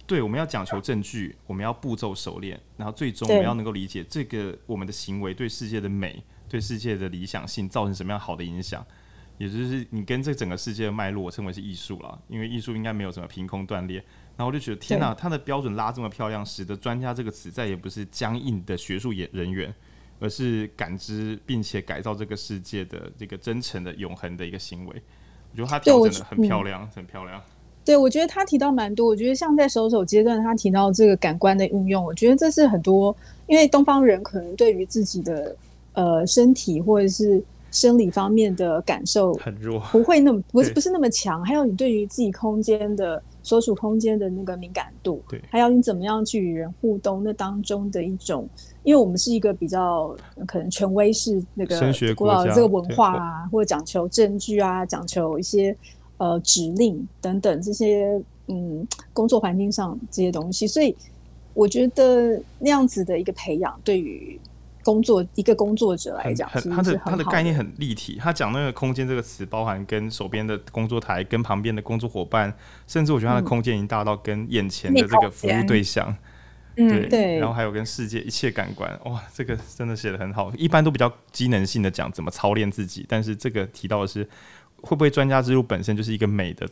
[0.08, 8.86] 对，我们要讲求证据，我们要步骤熟练，然后最终我们要能够理解这个我们的行为对世界的美、对世界的理想性造成什么样好的影响。
[9.42, 13.98] 也就是你跟这整个世界的脉络，我称为是艺术了，因为艺术应该没有什么凭空断裂。
[14.38, 19.74] 然后我就觉得，天哪，他的标准拉这么漂亮，使得“专家”这个词再也不是僵硬的学术人员，
[20.20, 25.02] 而是感知并且改造这个世界的这个真诚的、永恒的一个行为。
[25.52, 27.42] 我觉得他调整的很漂亮，很漂亮。
[27.84, 29.08] 对，我觉得他提到蛮多。
[29.08, 33.16] 我觉得像在手手阶段，他提到这个感官的运用，我觉得这是很多，
[33.48, 35.56] 因为东方人可能对于自己的
[35.94, 37.44] 呃身体或者是。
[37.72, 41.44] 生理方面的感受很弱，不会那么 不是不是那么强。
[41.44, 48.48] 还有你对于自己空间的所处空间的那个敏感度，对，还有你怎么样去与人互动，那当中的一种，
[48.84, 50.14] 因为我们是一个比较
[50.46, 51.80] 可能权威式那个
[52.14, 55.76] 古老的这个文化啊，或者讲求证据啊，讲求一些
[56.18, 60.94] 呃指令等等这些嗯工作环境上这些东西，所以
[61.54, 64.38] 我觉得那样子的一个培养对于。
[64.84, 68.18] 工作一个工作者来讲，很他的他的概念很立体。
[68.20, 72.54] 他讲那个空间这个词，包含跟手边的工作台、跟旁边的工作伙伴，
[72.88, 76.16] 甚至我觉得他的空间已经大到跟眼前的这个服务对象，
[76.78, 80.52] 嗯，对，然后还有跟世界一切感官，哇，这个真的写的很好。
[80.58, 84.28] 一般都比较机能性的讲怎么操练自己，但是这个提到的是
[84.82, 86.68] 会不会专家之路本身就是一个美的。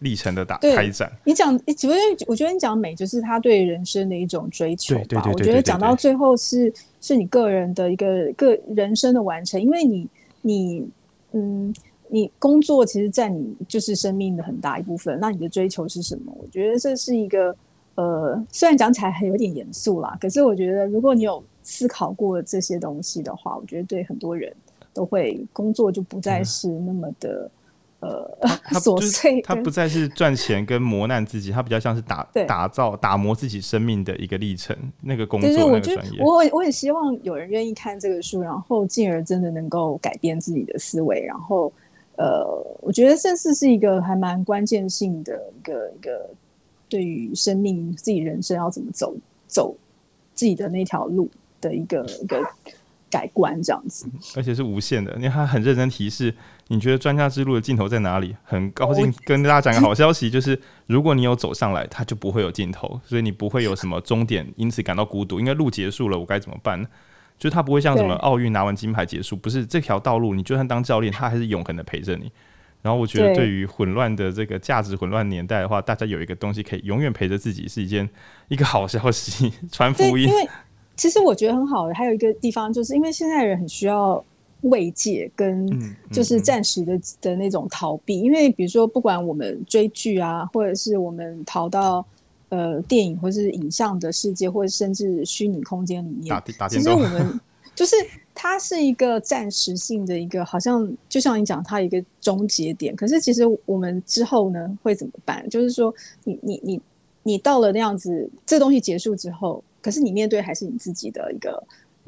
[0.00, 1.94] 历程的打开展，你讲，你觉得
[2.26, 5.28] 我觉得你讲美就是他对人生的一种追求吧。
[5.32, 10.08] 我觉得讲到最后是是你个人的一个个人生的完成，因为你
[10.42, 10.88] 你
[11.32, 11.74] 嗯，
[12.08, 15.18] 你工作其实占你就是生命的很大一部分。
[15.20, 16.32] 那你的追求是什么？
[16.38, 17.54] 我觉得这是一个
[17.96, 24.54] 呃，虽然讲起来还有点严肃啦，可是我觉得如果你有思考过这些东西的话，我觉得对很多人
[24.94, 27.50] 都会工作就不再是那么的。
[28.00, 28.38] 呃，
[28.74, 34.76] 琐碎，他不再是赚钱跟磨难自己，他比较像是打打造、打磨自己生命的一个历程。
[35.00, 41.24] 那个工作，那个专业，我我很希望有人愿意看这个书，然后进而真的能够改变自己的思维。
[41.24, 41.72] 然后，
[42.16, 42.46] 呃，
[42.80, 46.30] 我觉得甚至是一个还蛮关键性的一个一个
[46.88, 49.12] 对于生命、自己人生要怎么走
[49.48, 49.74] 走
[50.34, 51.28] 自己的那条路
[51.60, 52.40] 的一个一个
[53.10, 54.08] 改观，这样子。
[54.36, 56.34] 而且是无限的，因为他很认真提示。
[56.70, 58.36] 你觉得专家之路的尽头在哪里？
[58.44, 65.40] 很高兴跟大家讲个好消息，就是如果你有走上来，它就不会有尽头，所以你不会有什么终点，因此感到孤独。
[65.40, 66.84] 因为路结束了，我该怎么办？
[67.38, 72.30] 就是它不会像什么奥运拿完金牌结束，不是这条道路，你就算当教练，他还是永恒的陪着你。
[72.82, 78.08] 然后我觉得，对于混乱的这个价值混乱年代的话，大家有一个东西可以永远陪着自己，是一件
[78.48, 80.28] 一个好消息， 传福音。
[80.28, 80.48] 因为
[80.98, 84.22] 其实我觉得很好的，还有一个地方，就是因为现在人很需要。
[84.62, 85.70] 慰藉跟
[86.10, 92.04] 就是暂时的的那种逃避，因为比如说，不管我们追剧啊，或者是我们逃到
[92.48, 96.34] 呃电影或是影像的世界，或者甚至虚拟空间里面，
[96.68, 97.40] 其实我们
[97.72, 97.94] 就是
[98.34, 102.96] 它是一个暂时性的一个，好像就像你讲，它一个终结点。
[102.96, 105.48] 可是其实我们之后呢会怎么办？
[105.48, 105.94] 就是说
[106.24, 106.80] 你，你你你
[107.22, 111.62] 你到了那样子，这东西结束之后，可是你面对还是你自己的一个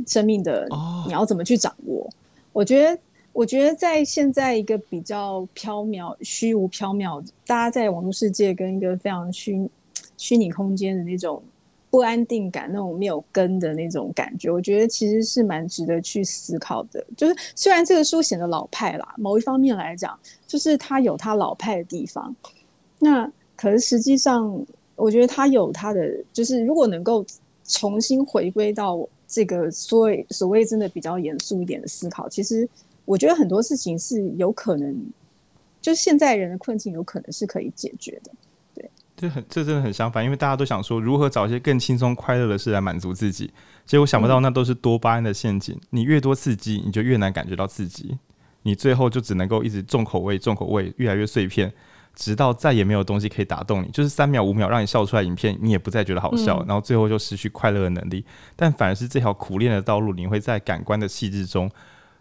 [0.07, 0.67] 生命的，
[1.07, 2.09] 你要怎么去掌握？
[2.53, 2.99] 我觉得，
[3.33, 9.69] 我觉得在现在一个比较缥缈、虚无缥缈，大家在网络世界跟一个非常虚
[10.17, 11.43] 虚拟空间的那种
[11.91, 17.05] 不安定感、那种没有根的那种感觉，我觉得其实是蛮值得去思考的。
[17.17, 22.35] 就是虽然这个书显得老派啦，某一方面来讲，就是它有它老派的地方，
[22.99, 24.65] 那可是实际上，
[24.97, 27.25] 我觉得它有它的，就是如果能够
[27.71, 29.09] 重新回归到。
[29.33, 32.69] 这个所谓所谓真的比较严肃一点的思考，其实
[33.05, 34.93] 我觉得很多事情是有可能，
[35.81, 38.33] 就现在人的困境有可能是可以解决的。
[38.75, 43.53] 对，这很这真的很相反，因为大家都想说如何找一些更轻松快乐的事来满足自己，
[43.87, 45.77] 结果想不到那都是多巴胺的陷阱。
[45.77, 45.87] 嗯。
[45.91, 48.19] 你越多刺激，你就越难感觉到刺激，
[48.63, 51.73] 你最后就只能够一直重口味，重口味越来越碎片。
[52.15, 58.25] 直到再也没有东西可以打动你，就是三秒五秒让你笑出来影片，你也不再觉得好笑，嗯、然后最后就失去快乐的能力。
[58.57, 61.71] 但反而是这条苦练的道路，你会在感官的细致中，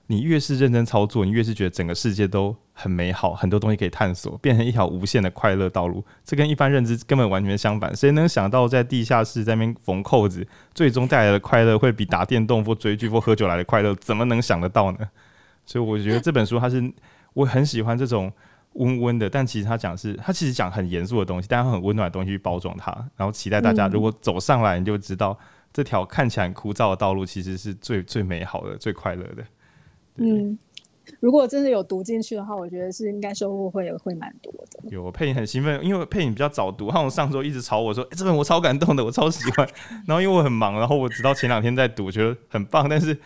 [0.08, 6.06] 你越是认真操作，你越是觉得整个世界都很美好，很多东西可以探索，变成一条无限的快乐道路。
[6.24, 7.94] 这跟一般认知根本完全相反。
[7.94, 13.94] 谁能想到在地下室在那边缝扣子，最终带来的快乐会比打电动或追剧或喝酒来的快乐？
[13.96, 15.00] 怎么能想得到呢？
[15.66, 16.94] 所以我觉得这本书它是
[17.34, 18.32] 我很喜欢这种。
[18.74, 25.38] 温温的，但其实他讲是，他其实讲很严肃的东西，但他很温暖的东西去包装它，然后期待大家如果走上来，你就知道
[25.74, 29.44] 这条看起来很枯燥的道路，其实是最最美好的、最快乐的。
[30.18, 30.58] 嗯，
[31.20, 34.90] 如果真的有读进去的话，我觉得是应该收获会会蛮多的。
[34.90, 39.68] 有佩影很兴奋，因为佩影比较早读，他从上周一直吵我说：“欸，这本我超感动的，我超喜欢。”
[40.06, 42.88] 然后因为我很忙，然后我直到前两天在读，觉得很棒。
[42.88, 43.18] 但是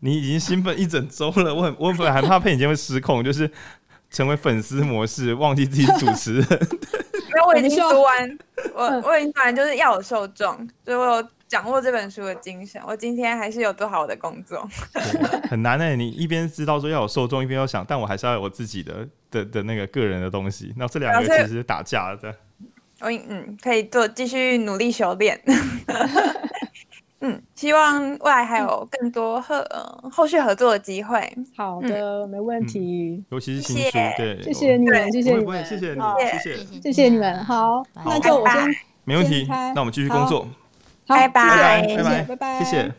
[0.00, 3.50] 你已经兴奋一整周了，我很我本来还怕佩影今天会失控，就是。
[4.10, 6.44] 成为粉丝模式，忘记自己主持人。
[7.30, 8.38] 因为我已经读完，
[8.74, 12.80] 我我已经读完，就是要有受众，所以我有掌握这本书的精神。
[12.84, 14.68] 我今天还是有做好我的工作。
[15.48, 20.74] 很难哎、欸，你一边知道说要有受众，一边又想，但我还是要有我自己的的的那个个人的东西。
[20.76, 22.34] 那这两个其实打架的。
[23.00, 25.40] 我嗯，可以做继续努力修炼。
[27.22, 31.20] 嗯，希望未来还有更多合、呃、后续合作的机会。
[31.54, 33.18] 好的，没问题。
[33.18, 37.44] 嗯、尤其是新书，对，谢谢你们，谢谢你们，谢谢你，谢谢，谢谢你们。
[37.44, 39.46] 好，那就我先，没问题。
[39.48, 40.48] 那我们继续工作。
[41.06, 42.90] 拜拜，拜拜，拜拜，谢谢。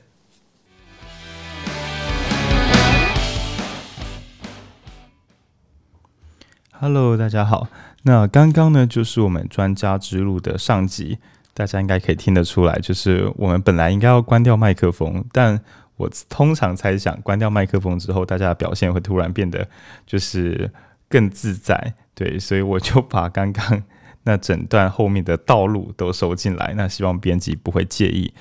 [6.80, 7.70] Hello，大家好。
[8.04, 11.18] 那刚刚呢，就是我们专家之路的上集。
[11.62, 15.62] 大家应该可以听得出来，就是我们本来应该要关掉麦克风，但
[15.96, 19.68] 我通常猜想，关掉麦克风之后，大家的表现会突然变得
[20.08, 20.72] 就是
[21.08, 23.84] 更自在，对，所以我就把刚刚
[24.24, 28.34] 那整段后面的道路都收进来，那希望编辑不会介意。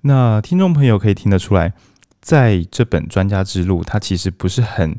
[0.00, 1.74] 那听众朋友可以听得出来，
[2.20, 4.98] 在这本专家之路，它其实不是很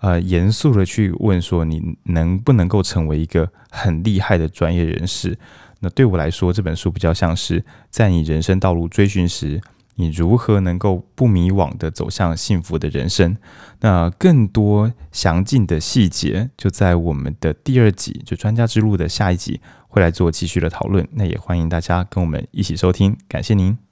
[0.00, 5.38] 呃严肃的去问说你能不能够成为一个很厉害的专业人士。
[5.82, 9.60] 那对我来说，这本书比较像是在你人生道路追寻时，
[9.96, 13.36] 你如何能够不迷惘的走向幸福的人生？
[13.80, 21.06] 那更多详尽的细节，就在我们的第二集，就专家之路的下一集会来做继续的讨论。
[21.14, 23.76] 那也欢迎大家跟我们一起收听，感谢您。